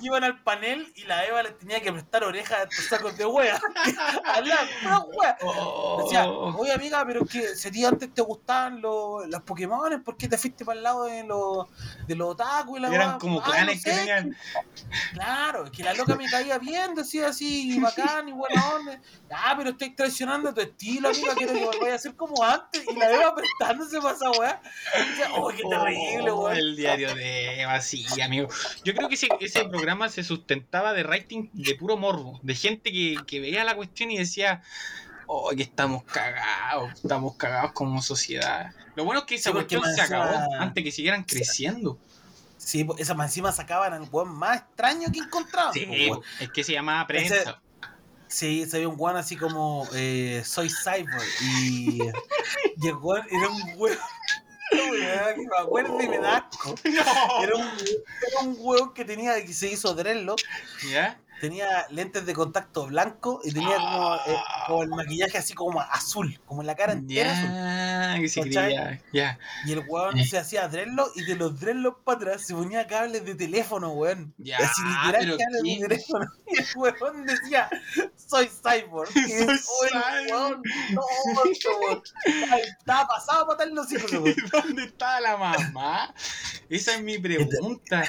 [0.00, 3.26] iban al panel y la Eva les tenía que prestar orejas a estos sacos de
[3.26, 3.60] wea.
[4.24, 5.36] Hablaban puras weas.
[5.42, 6.02] Oh.
[6.02, 10.16] Decía, oye amiga, pero que si a ti antes te gustaban los, los Pokémon, ¿por
[10.16, 11.66] qué te fuiste para el lado de los,
[12.06, 14.36] de los otaku y la Eran como "Ay, clanes no que tenían.
[15.12, 19.00] Claro, es que la loca me caía bien, decía así, y bacán y buena onda.
[19.30, 22.84] Ah, pero estoy traicionando tu estilo, amiga, quiero que volváis a ser como antes.
[22.88, 24.62] Y la Eva prestándose para esa weá.
[25.36, 26.56] Oh, qué terrible, Oh, weón.
[26.56, 28.48] El diario de Eva, sí, amigo.
[28.84, 32.92] Yo creo que ese, ese programa se sustentaba de rating de puro morbo, de gente
[32.92, 34.62] que, que veía la cuestión y decía,
[35.26, 38.72] oh, que estamos cagados, estamos cagados como sociedad.
[38.96, 41.98] Lo bueno es que esa Sí, cuestión se acabó antes que siguieran creciendo.
[42.56, 45.72] Sí, pues, esa más encima sacaban al weón más extraño que encontraban.
[45.72, 46.10] Sí,
[46.40, 47.62] es que se llamaba prensa.
[48.28, 52.02] Sí, se un weón así como eh, soy cyber y,
[52.76, 52.94] y el
[53.30, 53.98] era un weón,
[55.34, 56.74] que me acuerdo y me da asco.
[56.84, 57.42] No.
[57.42, 58.56] Era un, era un
[58.94, 60.40] que tenía que se hizo dreadlock,
[60.90, 61.18] ¿Ya?
[61.40, 64.36] Tenía lentes de contacto blanco y tenía como, eh,
[64.66, 67.32] como el maquillaje así como azul, como la cara entera
[68.14, 68.28] azul.
[68.28, 68.64] Se ¿Cachai?
[68.64, 69.02] creía.
[69.12, 70.24] Ya, Y el weón Eh.
[70.26, 74.34] se hacía dreadlock y de los dreadlock para atrás se ponía cables de teléfono, weón.
[74.58, 75.80] Así literal cables ¿quién?
[75.80, 76.26] de teléfono.
[76.46, 77.68] Y el weón decía,
[78.16, 79.10] soy cyborg.
[79.16, 80.30] Y Soy es, "Oye, cyborg".
[80.32, 80.62] weón,
[80.92, 81.02] no,
[81.36, 82.02] weón.
[82.26, 84.10] Estaba- Estaba pasado para matar los hijos.
[84.52, 86.14] ¿Dónde está la mamá?
[86.68, 88.04] Esa es mi pregunta.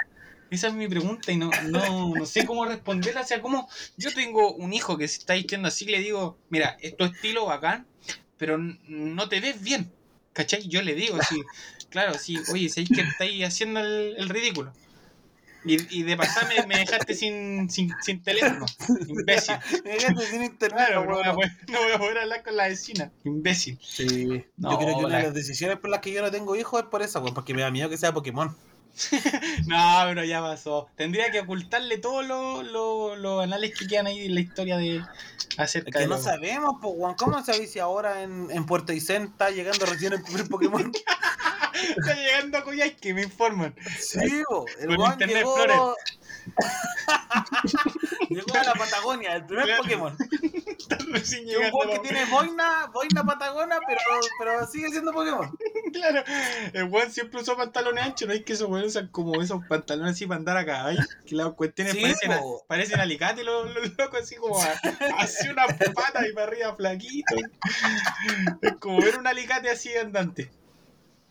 [0.51, 3.21] Esa es mi pregunta y no, no, no sé cómo responderla.
[3.21, 6.77] O sea, como yo tengo un hijo que se está diciendo así, le digo, mira,
[6.81, 7.85] es tu estilo bacán,
[8.37, 9.91] pero no te ves bien.
[10.33, 10.67] ¿Cachai?
[10.67, 11.41] Yo le digo así,
[11.89, 14.73] claro, sí, oye, ¿sabéis que estáis haciendo el, el ridículo?
[15.65, 18.65] Y, y de pasar me, me dejaste sin, sin, sin teléfono,
[19.07, 19.55] imbécil.
[19.83, 22.55] Me dejaste sin internet, Claro, no voy, a poder, no voy a poder hablar con
[22.55, 23.77] la vecina, imbécil.
[23.81, 24.45] Sí.
[24.55, 26.55] No, yo creo que una de la- las decisiones por las que yo no tengo
[26.55, 28.55] hijos es por esa, weón, porque me da miedo que sea Pokémon.
[29.67, 30.87] No, pero ya pasó.
[30.95, 34.97] Tendría que ocultarle todos los los- los anales que quedan ahí de la historia de
[34.97, 37.15] Es acerca que de no sabemos, pues, weón.
[37.15, 40.91] ¿Cómo sabéis si ahora en, en Puerto Aysén está llegando recién el primer Pokémon?
[41.97, 42.63] Está llegando a
[43.13, 43.75] me informan.
[43.99, 44.65] Sí, po.
[44.79, 45.57] El Internet llegó...
[45.57, 45.95] Explorer.
[48.29, 49.77] llegó a la Patagonia, el primer.
[49.77, 50.17] Pokémon.
[50.79, 53.99] Está recién Es un weón que tiene boina, boina patagona, pero,
[54.39, 55.55] pero sigue siendo Pokémon.
[55.91, 56.23] Claro,
[56.73, 58.33] el weón siempre usó pantalones anchos, ¿no?
[58.33, 60.97] Es que esos weones usan como esos pantalones así para andar acá, ¿ay?
[61.25, 64.79] Que las cuestiones Sí, parecen, a- parecen alicate los, los locos, así como a-
[65.17, 67.35] así una pata y para arriba flaquito.
[68.61, 70.51] Es como ver un alicate así andante.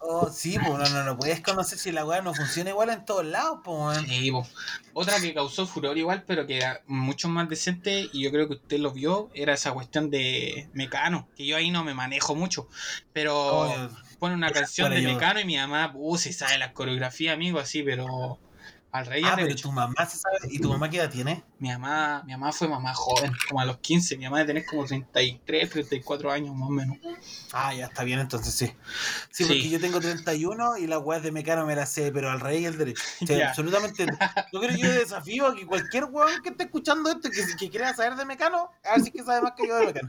[0.01, 3.05] Oh, sí, pues no, no, no puedes conocer si la weá no funciona igual en
[3.05, 3.99] todos lados, pues.
[4.07, 4.47] Sí, po.
[4.93, 8.55] Otra que causó furor igual, pero que era mucho más decente, y yo creo que
[8.55, 12.69] usted lo vio, era esa cuestión de Mecano, que yo ahí no me manejo mucho,
[13.13, 13.91] pero Oh,
[14.21, 17.59] pone una canción de yo- Mecano y mi mamá, uh, se sabe la coreografía, amigo,
[17.59, 18.39] así, pero
[18.91, 20.39] Al rey y al Ah, pero tu mamá se sabe.
[20.51, 21.45] ¿Y tu mamá qué edad tiene?
[21.59, 24.17] Mi mamá, mi mamá fue mamá joven, como a los 15.
[24.17, 26.97] Mi mamá de tener como 33, 34 años más o menos.
[27.53, 28.67] Ah, ya está bien, entonces sí.
[29.31, 29.45] Sí, Sí.
[29.45, 32.63] porque yo tengo 31 y las weas de mecano me las sé, pero al rey
[32.63, 33.03] y al derecho.
[33.23, 34.07] O sea, absolutamente.
[34.53, 37.69] Yo creo que yo desafío a que cualquier weón que esté escuchando esto, que, que
[37.71, 40.09] quiera saber de mecano, a ver si es que sabe más que yo de mecano.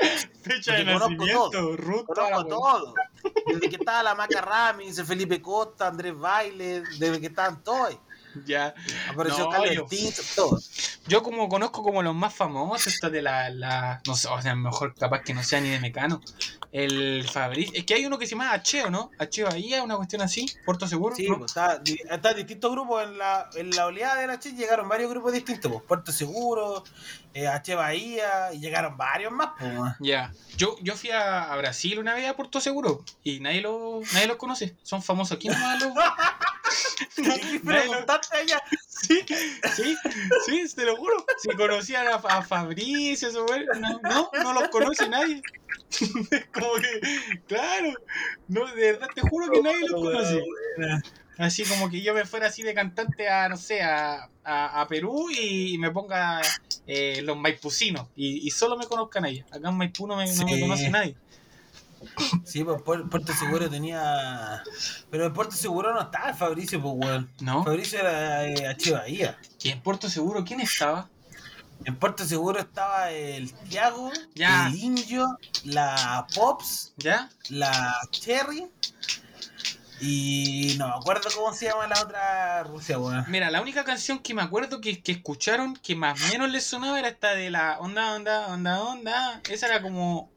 [0.42, 1.50] Fecha de conozco nacimiento,
[2.48, 2.94] todo.
[3.46, 7.96] Desde que estaba la Maca Ramis, el Felipe Costa, Andrés Baile, desde que estaban todos.
[8.44, 8.74] Ya.
[9.10, 9.86] Apareció No, yo-
[10.34, 10.58] todo.
[11.06, 14.54] Yo como conozco como los más famosos, esta de la, la no sé, o sea,
[14.54, 16.20] mejor capaz que no sea ni de Mecano.
[16.72, 19.10] El Fabriz, es que hay uno que se llama H, ¿o no?
[19.18, 21.14] H Bahía, una cuestión así, Puerto Seguro.
[21.14, 21.38] Sí, ¿no?
[21.38, 21.80] pues está,
[22.10, 25.70] está distintos grupos en la, en la oleada de la Che llegaron varios grupos distintos,
[25.70, 26.82] pues Puerto Seguro,
[27.34, 29.50] eh, H Bahía, y llegaron varios más.
[30.00, 30.32] Ya.
[30.56, 34.26] Yo, yo fui a, a Brasil una vez a Puerto Seguro y nadie lo, nadie
[34.28, 34.76] los conoce.
[34.82, 35.92] Son famosos aquí nomás los.
[37.16, 38.36] ¿Y qué nadie lo- preguntaste?
[38.88, 39.24] Sí,
[39.76, 39.96] sí,
[40.46, 41.26] sí, te lo juro.
[41.42, 45.42] Si conocían a, a Fabricio, no, no, no los conoce nadie.
[46.54, 47.92] como que, claro,
[48.48, 50.42] no, de verdad te juro que nadie los conoce.
[51.38, 54.86] Así como que yo me fuera así de cantante a, no sé, a, a, a
[54.88, 56.40] Perú y me ponga
[56.86, 59.46] eh, los maipucinos y, y solo me conozcan ellos.
[59.50, 60.60] Acá en Maipú no me, no me Sí.
[60.60, 61.16] conoce nadie.
[62.44, 64.62] Sí, pues Puer- Puerto Seguro tenía.
[65.10, 67.30] Pero en Puerto Seguro no estaba el Fabricio, pues, weón.
[67.40, 67.64] ¿No?
[67.64, 69.38] Fabricio era eh, H Bahía.
[69.62, 71.08] ¿Y en Puerto Seguro quién estaba?
[71.86, 74.68] En Puerto Seguro estaba el Tiago, Ya.
[74.68, 77.30] el Indio, la Pops, ¿Ya?
[77.48, 78.68] la Cherry.
[80.06, 83.24] Y no me acuerdo cómo se llama la otra Rusia, weón.
[83.28, 86.64] Mira, la única canción que me acuerdo que, que escucharon que más o menos les
[86.64, 89.40] sonaba era esta de la onda, onda, onda, onda.
[89.48, 90.30] Esa era como.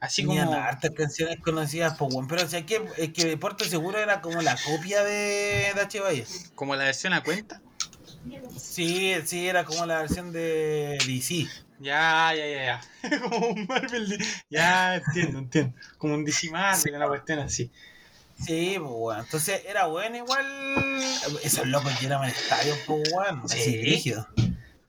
[0.00, 0.52] Así como.
[0.52, 2.26] hartas canciones conocidas, pues, weón.
[2.26, 6.24] Pero o sea, que, es que Puerto Seguro era como la copia de, H Bahía.
[6.56, 7.62] Como la versión a cuenta.
[8.58, 11.46] Sí, sí, era como la versión de DC.
[11.78, 13.20] Ya, ya, ya, ya.
[13.22, 14.18] como un Marvel.
[14.50, 15.78] Ya, entiendo, entiendo.
[15.98, 17.70] Como un DC Marvel, una cuestión así.
[18.36, 19.20] Sí, pues, weón.
[19.20, 20.46] Entonces era bueno igual.
[21.42, 23.48] Esos locos llenaban el estadio, pues, weón.
[23.48, 23.58] Sí.
[23.60, 24.26] Así, rígido.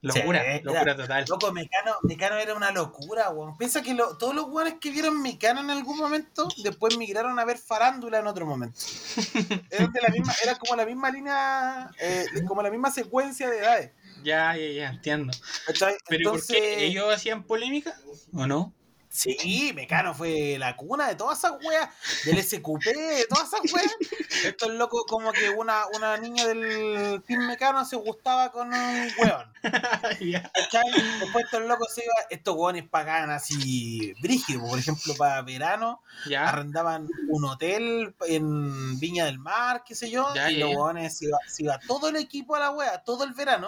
[0.01, 1.25] Locura, locura era- total.
[1.29, 3.57] Loco, Mecano, Mecano era una locura, weón.
[3.57, 7.45] Piensa que lo- todos los weones que vieron Mecano en algún momento, después migraron a
[7.45, 8.77] ver Farándula en otro momento.
[9.71, 13.59] Era, de la misma, era como la misma línea, eh, como la misma secuencia de
[13.59, 13.91] edades.
[14.25, 15.31] Ya, ya, ya, entiendo.
[15.67, 15.95] ¿cachai?
[16.09, 17.93] Pero ¿y Entonces, ¿por qué ellos hacían polémica?
[18.33, 18.73] ¿O no?
[19.13, 21.87] Sí, Mecano fue la cuna de todas esas weas,
[22.25, 23.95] del SQP, de todas esas weas.
[24.43, 29.53] Estos locos como que una, una niña del Team Mecano se gustaba con un weón.
[29.61, 30.91] ¿cachai?
[31.19, 36.01] Después estos locos se iban, estos weones pagaban así brígido, por ejemplo, para verano,
[36.35, 41.37] arrendaban un hotel en Viña del Mar, qué sé yo, y los weones se iba,
[41.47, 43.67] se iba todo el equipo a la wea, todo el verano,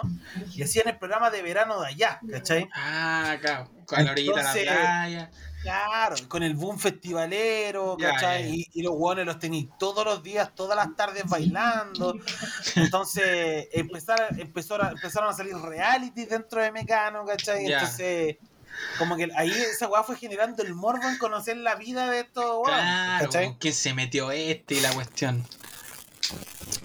[0.56, 2.68] y hacían el programa de verano de allá, ¿cachai?
[2.74, 3.75] Ah, claro.
[3.86, 5.30] Con la orillita de la Entonces, playa.
[5.62, 8.42] Claro, con el boom festivalero, Ya, ¿cachai?
[8.44, 8.54] ya, ya.
[8.54, 12.14] Y, y los hueones los tenéis todos los días, todas las tardes bailando.
[12.76, 17.66] Entonces empezar, empezó a- empezaron a salir realities dentro de Mecano, ¿cachai?
[17.66, 18.36] Entonces,
[18.98, 22.44] como que ahí esa weá fue generando el morbo en conocer la vida de estos
[22.44, 23.46] hueones, Claro, ¿cachai?
[23.46, 25.44] ¿con quién se metió este y la cuestión?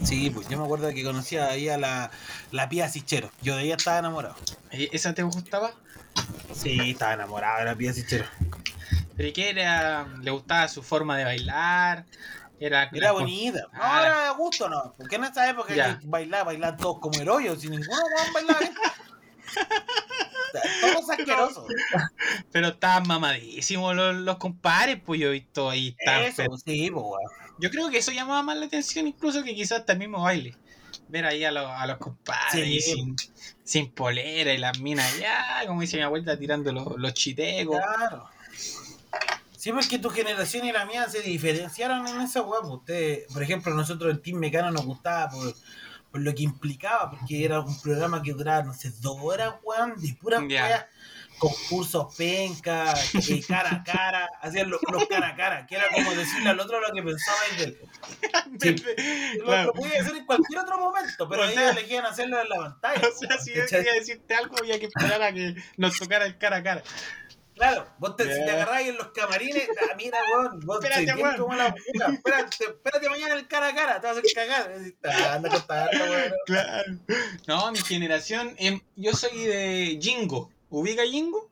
[0.03, 2.11] Sí, pues yo me acuerdo que conocía ahí a la,
[2.51, 3.31] la Pía Sichero.
[3.41, 4.35] Yo de ella estaba enamorado.
[4.71, 5.71] ¿E- ¿Esa te gustaba?
[6.53, 8.25] Sí, estaba enamorado de la Pía Sichero.
[9.15, 10.07] ¿Pero y qué era?
[10.21, 12.05] ¿Le gustaba su forma de bailar?
[12.59, 13.59] Era, Era bonita.
[13.73, 14.93] No, Ah, era de gusto, no.
[14.97, 15.97] Porque en esa época Ya.
[15.99, 18.01] que bailaba, bailaban todos como el hoyo, sin ninguno
[18.33, 18.73] bailaba bien.
[20.81, 21.65] Todos asquerosos.
[22.51, 25.95] Pero estaban mamadísimos los, los compadres, pues yo he visto ahí.
[25.97, 27.05] estaban Eso, sí, pues.
[27.59, 30.55] Yo creo que eso llamaba más la atención incluso que quizás hasta el mismo baile.
[31.11, 32.79] Ver ahí a los, a los compadres Sí.
[32.81, 33.15] sin,
[33.63, 37.77] sin polera y las minas ya, como dice mi abuela, tirando los, los chitecos.
[37.77, 38.29] Claro.
[39.57, 42.61] Sí, porque tu generación y la mía se diferenciaron en esa weá.
[42.61, 45.53] pues, Ustedes, por ejemplo, nosotros el Team Mecano nos gustaba por,
[46.11, 49.93] por lo que implicaba, porque era un programa que duraba, no sé, dos horas, weón,
[50.01, 50.89] de pura Ya.
[51.41, 56.11] Concursos penca, eh, cara a cara, hacían los, los cara a cara, que era como
[56.13, 57.79] decirle al otro lo que pensaba y de él.
[59.39, 59.65] Lo, Claro.
[59.67, 62.55] lo podía hacer en cualquier otro momento, pero O ellos sea- elegían hacerlo en la
[62.57, 63.01] pantalla.
[63.07, 66.37] O sea, si yo quería decirte algo, había que esperar a que nos tocara el
[66.37, 66.83] cara a cara.
[67.55, 68.53] Claro, vos te, si te Ya.
[68.53, 71.37] agarráis en los camarines, ah, mira, weón, vos Espérate, weón.
[71.37, 72.11] como la puta.
[72.13, 74.71] Espérate, espérate mañana el cara a cara, te vas a hacer cagar.
[75.05, 76.33] Ah, Anda contarlo, weón.
[76.45, 76.93] Claro.
[77.47, 80.51] No, mi generación, em, yo soy de Jingo.
[80.71, 81.49] ¿Ubica Jingo?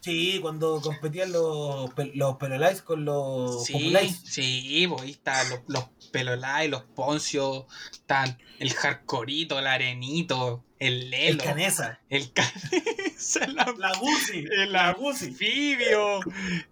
[0.00, 4.20] Sí, cuando competían los, los Pelolais con los Sí, Populais.
[4.24, 11.02] sí, pues ahí están los, los Pelolai, los Poncio, están el Hardcorito, el Arenito, el
[11.02, 12.00] El Lelo, Canesa.
[12.08, 14.46] el Canesa, la, La Gucci.
[14.50, 14.74] el.
[14.74, 16.20] Anfibio,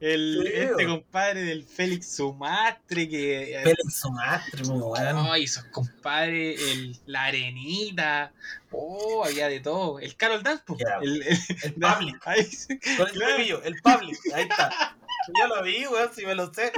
[0.01, 3.61] el, Sí, este compadre del Félix Sumastre, que...
[3.63, 5.31] Félix Sumastre, muy bueno.
[5.33, 8.33] Ay, esos compadres, el, la Arenita,
[8.71, 10.01] oh, había de todo.
[10.01, 10.65] El Carol Dance,
[11.03, 12.17] el, el, El Public.
[12.25, 12.49] Ahí.
[12.97, 13.63] Con el claro.
[13.63, 14.19] El Public.
[14.35, 14.97] Ahí está.
[15.39, 16.73] Yo lo vi, weón, si me lo sé.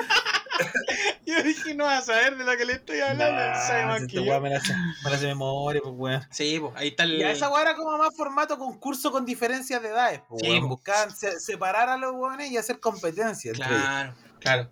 [1.26, 3.40] Yo dije, no vas a saber de lo que le estoy hablando.
[3.40, 5.94] Nah, sabe más si que esta weá me la hace, me la hace memoria, pues
[5.96, 6.22] weón.
[6.30, 7.14] Sí, pues ahí está el.
[7.18, 10.20] Y a esa weá era como más formato concurso con diferencias de edades.
[10.28, 10.68] Pues, Sí, po.
[10.68, 13.52] Buscaban se- separar a los weones y hacer competencia.
[13.52, 13.78] entre ellos.
[13.80, 14.70] Claro, claro.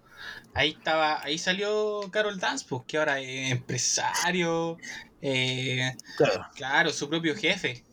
[0.54, 4.76] Ahí estaba, ahí salió Carol Dance, pues que ahora es empresario,
[5.22, 6.46] eh, Claro.
[6.54, 7.84] claro, su propio jefe,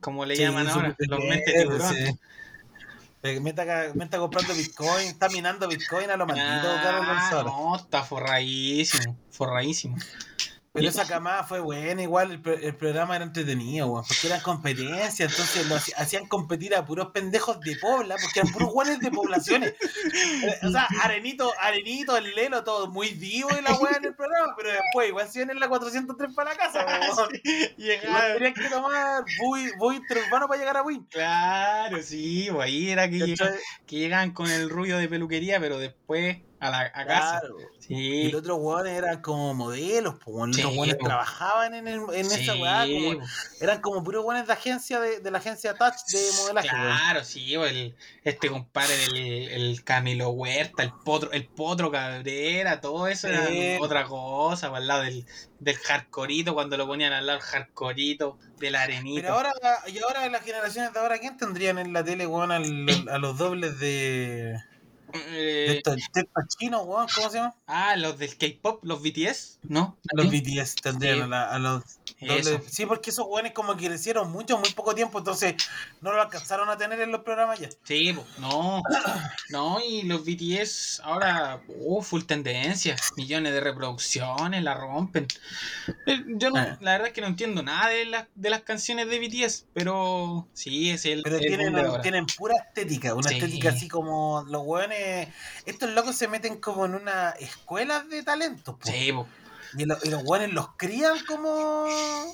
[0.00, 1.94] como le Sí, llaman ahora, los mentes jefe, tiburón.
[1.94, 2.18] sí.
[3.40, 7.12] Me está, ca- me está comprando Bitcoin, está minando Bitcoin a lo maldito, Carlos Ah,
[7.12, 7.52] González.
[7.52, 9.96] no, está forradísimo, forradísimo.
[10.76, 15.30] Pero esa camada fue buena, igual el, el programa era entretenido, weón, porque eran competencias,
[15.32, 19.70] entonces lo hacían competir a puros pendejos de Pobla, porque eran puros guanes de poblaciones.
[19.70, 24.14] Eh, O sea, Arenito, Arenito, el Lelo, todo muy vivo y la weá en el
[24.14, 26.84] programa, pero después igual se en la 403 para la casa,
[27.16, 27.30] weón.
[27.76, 31.06] Llegaba, tenían que tomar bui, bui interurbano para llegar a Win.
[31.10, 33.34] claro, sí, pues ahí era que,
[33.86, 37.40] que llegaban con el rubio de peluquería, pero después a la a casa.
[37.40, 37.56] Claro.
[37.88, 37.94] Y
[38.24, 42.26] Sí, los otros weones eran como modelos, pues los Sí, otros trabajaban en, el- en
[42.26, 43.56] esa sí, weá, como- pues.
[43.60, 46.82] eran como puros weones de agencia de, de la agencia Touch de modelaje, weón.
[46.96, 47.94] Claro, sí, el,
[48.24, 49.16] este compadre del
[49.50, 53.46] el Camilo Huerta, el potro, el potro Cabrera, todo eso era
[53.80, 55.26] otra cosa, al lado del,
[55.60, 59.20] del hardcoreito, cuando lo ponían al lado del hardcoreito, del arenito.
[59.22, 59.52] Pero ahora,
[59.86, 63.36] y ahora las generaciones de ahora, ¿quién tendrían en la tele, weón, al- a los
[63.38, 64.56] dobles de
[65.12, 65.96] Eh, estos
[66.58, 67.06] chinos, weón?
[67.14, 67.54] ¿Cómo se llama?
[67.66, 69.96] ah, los del K-pop, los BTS, ¿no?
[70.12, 70.40] Los ¿Sí?
[70.40, 71.22] BTS tendrían Sí.
[71.22, 71.82] a, la- a los
[72.70, 75.54] Sí, porque esos weones como que crecieron mucho, en muy poco tiempo, entonces
[76.00, 77.68] no lo alcanzaron a tener en los programas ya.
[77.84, 78.82] Sí, no,
[79.50, 85.26] no, y los BTS ahora, uh, full tendencia, millones de reproducciones, la rompen.
[86.26, 86.78] Yo no, Ah.
[86.80, 90.48] la verdad es que no entiendo nada de, las de las canciones de BTS, pero
[90.54, 92.02] sí, es el, Pero el tienen, boom de ahora.
[92.02, 93.34] tienen pura estética, una Sí.
[93.36, 95.28] estética así como los weones.
[95.66, 98.76] Estos locos se meten como en una escuela de talentos.
[98.82, 99.26] Sí, po,
[99.76, 101.86] Y, lo- y los weones los crían como,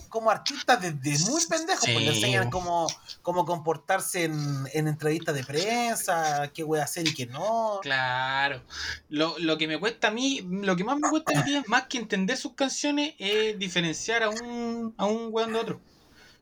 [0.08, 2.04] como artistas desde muy pendejos, pues Sí.
[2.04, 2.86] les enseñan cómo,
[3.22, 7.78] cómo comportarse en, en entrevistas de prensa, qué voy a hacer y qué no.
[7.82, 8.62] claro.
[9.08, 11.84] Lo, lo que me cuesta a mí, lo que más me cuesta a mí, más
[11.86, 15.80] que entender sus canciones, es diferenciar a un, a un weón de otro.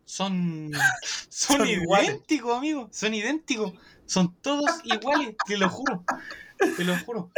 [0.04, 0.72] Son,
[1.28, 2.08] son, Son iguales.
[2.08, 2.88] idénticos, amigos.
[2.92, 3.72] Son idénticos.
[4.06, 6.02] Son todos iguales, te lo juro.
[6.76, 7.30] Te lo juro.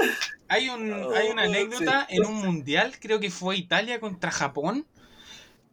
[0.49, 2.17] Hay, un, hay una Oh, anécdota sí.
[2.17, 4.87] en un mundial, creo que fue Italia contra Japón,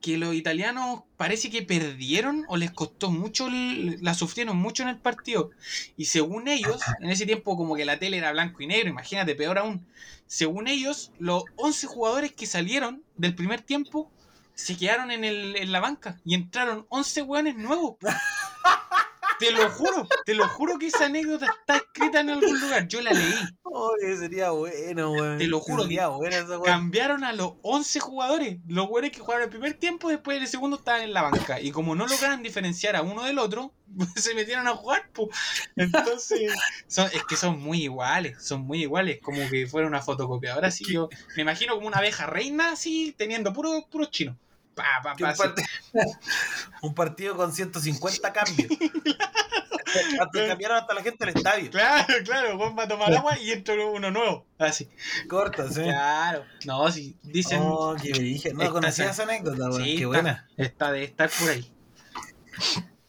[0.02, 4.97] que los italianos parece que perdieron o les costó mucho, la sufrieron mucho en el
[4.97, 5.52] partido.
[5.97, 9.36] Y según ellos, en ese tiempo como que la tele era blanco y negro, imagínate,
[9.36, 9.86] peor aún.
[10.28, 14.10] Según ellos, los 11 jugadores que salieron del primer tiempo
[14.54, 17.97] se quedaron en, el, en la banca y entraron 11 hueones nuevos.
[19.40, 22.88] Te lo juro, te lo juro que esa anécdota está escrita en algún lugar.
[22.88, 23.34] Yo la leí.
[23.64, 25.38] Oye, sería bueno, weón.
[25.38, 26.64] Te lo juro, Sería bueno esa weón.
[26.64, 28.58] Cambiaron a los 11 jugadores.
[28.68, 31.60] Los jugadores que jugaron el primer tiempo, después del segundo estaban en la banca.
[31.62, 33.72] Y como no lograban diferenciar a uno del otro,
[34.16, 35.10] se metieron a jugar.
[35.14, 35.30] po.
[35.76, 36.52] Entonces,
[36.88, 38.44] son- es que son muy iguales.
[38.44, 39.20] Son muy iguales.
[39.22, 40.68] Como que fuera una fotocopiadora.
[40.68, 44.38] Así yo me imagino como una abeja reina, así, teniendo puro, puro chino.
[44.84, 45.66] Pa, pa, Que pa, un, parte-
[46.82, 48.70] un partido con 150 cambios.
[50.22, 51.70] hasta cambiaron hasta la gente del estadio.
[51.72, 52.58] Claro, claro.
[52.58, 54.46] Vos va a tomar agua y entra uno nuevo.
[54.58, 54.90] Así.
[55.28, 55.84] Cortas, ¿eh?
[55.84, 56.46] Claro.
[56.66, 57.60] No, si dicen.
[57.64, 58.54] Oh, qué dije.
[58.54, 60.48] No conocía esa- anécdota, sí, qué está- buena.
[60.58, 61.74] Está de estar por ahí.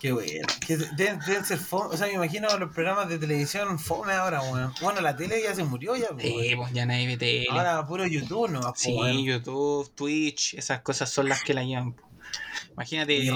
[0.00, 0.46] Qué buena.
[0.66, 1.94] Que deben, deben ser fome.
[1.94, 4.72] O sea, me imagino los programas de televisión fome ahora, weón.
[4.80, 6.20] Bueno, la tele ya se murió ya, weón.
[6.20, 7.46] Sí, pues ya nadie ve tele.
[7.50, 11.92] Ahora puro YouTube no Sí, YouTube, Twitch, esas cosas son las que la llevan.
[11.92, 12.08] po.
[12.72, 13.34] Imagínate yo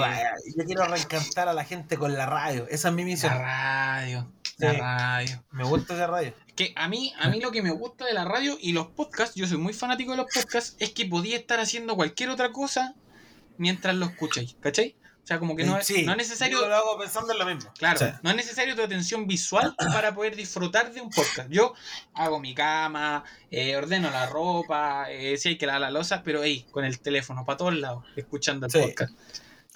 [0.65, 2.67] quiero reencantar a la gente con la radio.
[2.69, 3.33] Esa es mi la misión.
[3.33, 4.77] radio, la Sí.
[4.79, 5.43] radio.
[5.51, 6.33] Me gusta esa radio.
[6.55, 9.35] Que a mí, a mí lo que me gusta de la radio y los podcasts,
[9.35, 12.95] yo soy muy fanático de los podcasts, es que podía estar haciendo cualquier otra cosa
[13.57, 14.95] mientras lo escucháis, ¿cachai?
[15.25, 17.39] O sea, como que no, es- Sí, no es necesario Yo lo hago pensando en
[17.39, 17.71] lo mismo.
[17.79, 21.49] Claro, no es necesario tu atención visual para poder disfrutar de un podcast.
[21.49, 21.73] Yo
[22.13, 26.43] hago mi cama, eh, ordeno la ropa, eh, si hay que lavar la losa, pero
[26.43, 28.79] ahí, con el teléfono, para todos lados, escuchando el Sí.
[28.79, 29.13] podcast.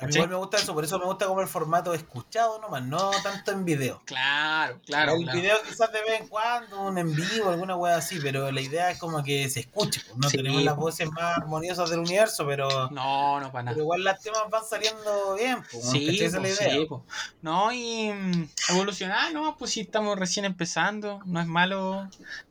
[0.01, 2.83] A mí igual me gusta eso, por eso me gusta como el formato escuchado nomás,
[2.83, 4.01] no tanto en video.
[4.05, 5.13] Claro, claro.
[5.15, 5.39] el claro.
[5.39, 8.91] video quizás de vez en cuando, un en vivo, alguna wea así, pero la idea
[8.91, 10.01] es como que se escuche.
[10.07, 10.83] pues, No Sí, tenemos las pues.
[10.85, 13.75] voces más armoniosas del universo, pero, No, no para nada.
[13.75, 15.61] pero igual las temas van saliendo bien.
[15.69, 15.91] Pues, ¿no?
[15.91, 16.07] Sí.
[16.15, 16.71] Esa es la pues, idea.
[16.71, 17.01] sí, pues.
[17.41, 22.07] No, y mm, evolucionar, no, pues si estamos recién empezando, no es malo,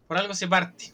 [0.07, 0.92] por algo se parte.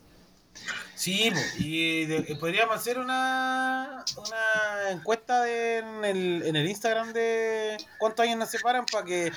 [1.05, 7.77] Sí, y de- podríamos hacer una, una encuesta de- en, el, en el Instagram de
[7.99, 9.31] cuántos años nos separan para que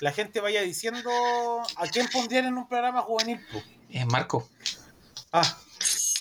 [0.00, 1.10] la gente vaya diciendo
[1.76, 3.40] a quién pondrían en un programa juvenil.
[3.90, 4.46] Eh, Marco,
[5.32, 5.58] Ah,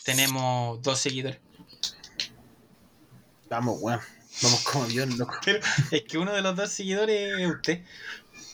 [0.06, 1.40] tenemos dos seguidores.
[3.50, 4.00] vamos, weón.
[4.42, 5.36] Vamos como Dios, loco.
[5.46, 5.60] Pero
[5.92, 7.84] es que uno de los dos seguidores es usted.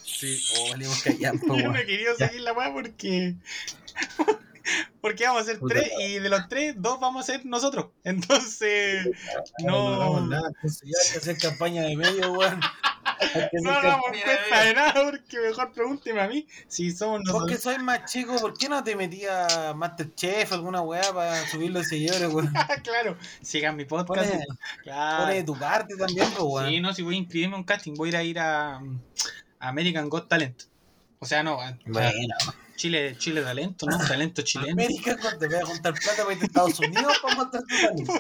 [0.04, 1.78] Sí, o valimos callar, po, Yo no weón.
[1.78, 2.28] he querido Ya.
[2.28, 3.36] seguir la weá porque.
[5.02, 7.88] Porque vamos a ser tres y de los tres, dos vamos a ser nosotros.
[8.04, 9.08] Entonces,
[9.64, 9.94] No, no.
[9.96, 12.60] hagamos nada, entonces ya hay que hacer campaña de medio, weón.
[13.64, 17.60] No hagamos cuenta de nada porque mejor pregúnteme a mí si somos nosotros.
[17.60, 21.88] soy más chico, ¿por qué no te metías a Masterchef alguna weá para subir los
[21.88, 22.54] seguidores, weón?
[22.84, 24.30] claro, sigan mi podcast.
[24.32, 24.46] Pone,
[24.84, 25.24] Claro.
[25.24, 26.70] pone de tu parte también, pues, weón.
[26.70, 28.76] Sí, no, si voy a inscribirme a un casting, voy a ir a ir a,
[28.78, 28.82] a
[29.68, 30.64] American Got Talent.
[31.20, 32.12] O sea, no, a Bueno,
[32.80, 33.98] Chile, Chile Talento, ¿no?
[34.08, 34.72] Talento chileno.
[34.72, 38.14] América, cuando te voy a juntar plata para Estados Unidos para mostrar tu talento.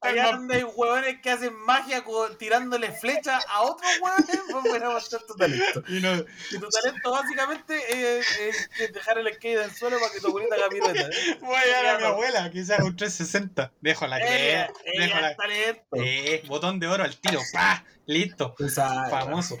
[0.00, 4.76] Allá donde hay huevones que hacen magia con- tirándole flechas a otros huevones, vamos a
[4.78, 5.82] ir a mostrar tu talento.
[5.88, 6.14] y no,
[6.50, 7.76] Y tu talento básicamente
[8.18, 11.00] es, es- es dejar el skate en el suelo para que tu abuelita haga pirueta.
[11.02, 11.38] ¿eh?
[11.42, 13.70] voy a llevar a mi abuela, haga un 360.
[13.82, 15.84] Dejo la que Ella, dejo ella la es talento.
[15.92, 19.10] eh, botón de oro al tiro, pa, listo, Exacto.
[19.10, 19.58] famoso.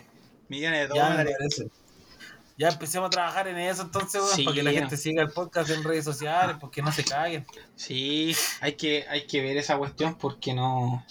[0.48, 1.64] Millones de Ya me dólares.
[2.58, 5.68] Ya empecemos a trabajar en eso entonces, Sí, para que la gente siga el podcast
[5.70, 7.46] en redes sociales, porque no se caguen.
[7.74, 11.04] Sí, hay que, hay que ver esa cuestión porque no,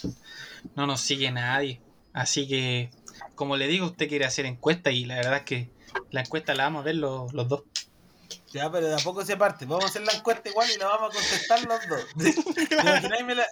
[0.75, 1.81] no nos sigue nadie.
[2.13, 2.89] Así que,
[3.35, 5.69] como le digo, usted quiere hacer encuesta y la verdad es que
[6.09, 7.63] la encuesta la vamos a ver los, los dos.
[8.51, 9.65] Ya, pero de a poco se parte.
[9.65, 12.05] Vamos a hacer la encuesta igual y la vamos a contestar los dos.
[12.69, 13.47] ¿Te imagináis me la-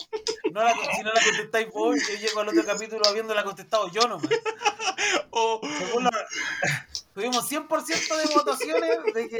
[0.52, 4.02] no la- si no la contestáis vos, yo llego al otro capítulo habiéndola contestado yo
[4.08, 4.30] nomás.
[5.36, 6.28] Oh, Según la-
[7.14, 9.38] tuvimos 100% de votaciones de que,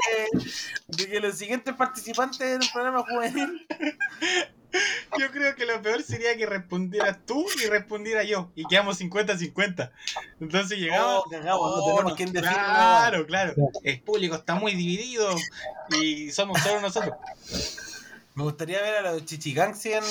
[0.88, 3.66] de que los siguientes participantes en el programa juvenil.
[5.18, 8.50] yo creo que lo peor sería que respondieras tú y respondiera yo.
[8.54, 9.90] Y quedamos 50-50.
[10.40, 11.24] Entonces llegamos.
[11.26, 13.54] Oh, cagamos, no Oh, tenemos no, quien decir Claro, claro.
[13.82, 15.34] El público está muy dividido
[16.00, 17.14] y somos solo nosotros.
[18.34, 20.02] Me gustaría ver a los chichigangsi en,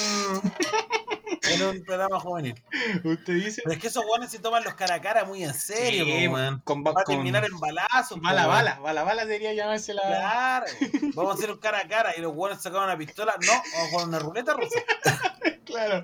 [1.52, 2.56] en un programa juvenil.
[3.04, 3.62] Usted dice.
[3.64, 6.28] Pero es que esos guanes se toman los cara a cara muy en serio, Sí,
[6.30, 8.18] po, con, Va a con- terminar en balazos.
[8.18, 10.04] po, bala, bala, bala, bala debería llamarse la.
[10.04, 10.66] Claro,
[11.16, 13.36] vamos a hacer un cara a cara y los guanes sacaban una pistola.
[13.46, 14.80] No, vamos a jugar una ruleta rusa.
[15.66, 16.04] Claro,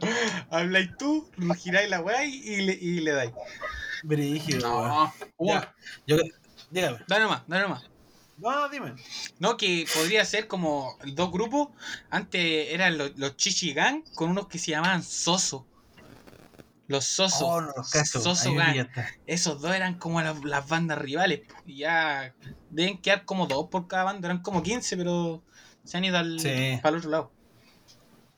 [0.49, 3.31] habláis tú, giráis la weá y, le, y le dais.
[4.01, 4.67] Brígido.
[4.67, 5.13] No,
[6.07, 6.17] yo,
[6.71, 6.97] dígame.
[7.07, 7.83] dale nomás, dale nomás.
[8.39, 8.95] No, dime.
[9.39, 11.69] No, que podría ser como dos grupos.
[12.09, 15.65] Antes eran los, los Chichi Gang con unos que se llamaban Soso.
[16.87, 17.47] Los Soso.
[17.47, 18.19] Oh, no los cacho.
[18.19, 18.87] Soso Gang.
[19.27, 21.41] Esos dos eran como las, las bandas rivales.
[21.65, 22.33] Y ya
[22.69, 24.27] deben quedar como dos por cada banda.
[24.27, 25.43] Eran como 15, pero
[25.83, 26.79] se han ido al, Sí.
[26.81, 27.31] para el otro lado.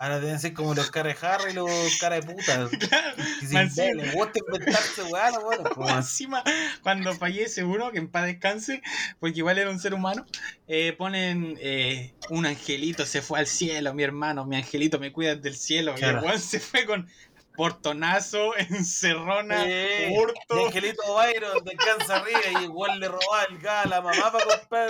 [0.01, 2.67] Ahora deben ser como los cara de Harry y los cara de puta.
[4.15, 5.91] Gusta inventarse, weón, bueno, pues.
[5.91, 6.43] Encima,
[6.81, 8.81] cuando fallece uno, que en paz descanse,
[9.19, 10.25] porque igual era un ser humano,
[10.67, 15.35] eh, ponen eh, un angelito se fue al cielo, mi hermano, mi angelito me cuida
[15.35, 15.93] del cielo.
[15.95, 16.17] Y Claro.
[16.17, 17.07] el weón se fue con
[17.55, 19.71] portonazo, encerrona, Sí.
[20.17, 20.65] hurto.
[20.67, 24.89] Angelito Byron descansa arriba y igual le robaba el gas a la mamá para comprar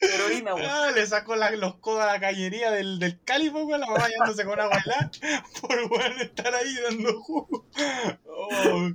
[0.00, 0.66] heroína, weón.
[0.70, 4.08] Ah, le sacó la- los codos a la cañería del, del cálipo, weón, la mamá
[4.08, 5.10] yéndose con agua helada
[5.60, 7.66] por weón estar ahí dando jugo.
[8.40, 8.90] Oh,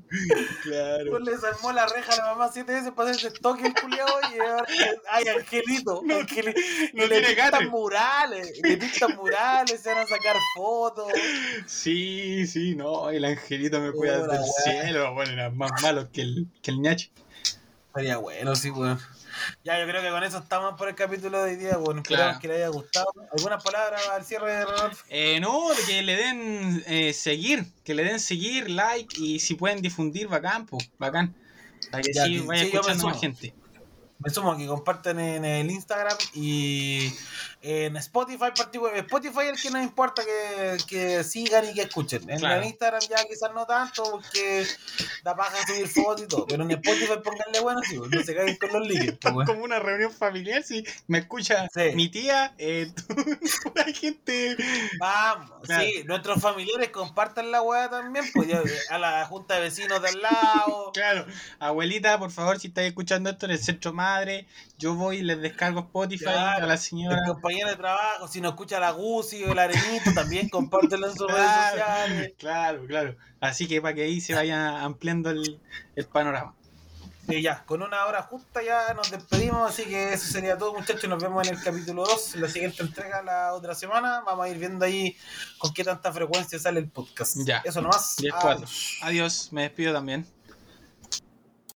[0.64, 1.11] claro.
[1.11, 4.20] Pues le salmó la reja a la mamá siete veces para hacerse toque el culiado
[4.34, 4.66] y ahora,
[5.11, 6.59] ay, Angelito, Angelito.
[6.93, 11.11] no y le pintan murales, le pintan murales, se van a sacar fotos.
[11.68, 14.43] Sí, sí, no, el angelito me cuida del weá.
[14.64, 17.12] cielo, bueno, era más malo que el, que el ñachi.
[17.88, 18.99] Estaría bueno, sí, weón.
[19.64, 22.32] Ya, yo creo que con eso estamos por el capítulo de hoy día, bueno, Claro.
[22.34, 23.08] esperamos que les haya gustado.
[23.36, 25.04] ¿Algunas palabras al cierre de Rodolfo?
[25.10, 29.56] Eh, no, de que le den eh, seguir, que le den seguir, like y si
[29.56, 31.36] pueden difundir, bacán, pues, bacán.
[31.91, 33.54] Para que Ya, sí vaya sí, escuchando más gente.
[34.24, 37.13] Me sumo que comparten en el Instagram y
[37.61, 42.30] en Spotify, particular, Spotify es el que nos importa que, que sigan y que escuchen.
[42.30, 42.61] En Claro.
[42.61, 44.65] el Instagram ya quizás no tanto porque
[45.24, 48.36] da paja subir fotos y todo, pero en Spotify pónganle bueno, sí, pues, no se
[48.36, 49.17] caigan con los líquidos.
[49.21, 49.47] pues, weón.
[49.47, 51.91] como una reunión familiar, si me escucha Sí.
[51.95, 53.15] mi tía, eh, tú,
[53.76, 54.57] la gente.
[54.99, 55.84] Vamos, Claro.
[55.84, 60.09] sí, nuestros familiares compartan la weá también, pues ya, a la junta de vecinos de
[60.09, 60.91] al lado.
[60.93, 61.26] Claro,
[61.59, 64.47] abuelita, por favor, si estáis escuchando esto en el centro madre,
[64.78, 66.66] yo voy y les descargo Spotify Claro.
[66.66, 67.22] a la señora.
[67.28, 71.28] compañero de trabajo, si no escucha la Gucci o el Arenito, también compártelo en sus
[71.32, 72.34] redes sociales.
[72.38, 73.16] claro, claro.
[73.39, 75.59] Así que para que ahí se vaya ampliando el,
[75.95, 76.53] el panorama.
[77.26, 81.09] Y ya, con una hora justa ya nos despedimos, así que eso sería todo muchachos,
[81.09, 84.57] nos vemos en el capítulo 2, la siguiente entrega la otra semana, vamos a ir
[84.57, 85.16] viendo ahí
[85.57, 87.38] con qué tanta frecuencia sale el podcast.
[87.45, 87.61] Ya.
[87.64, 88.18] Eso nomás.
[88.18, 88.68] 10-4.
[89.03, 90.28] Adiós, me despido también.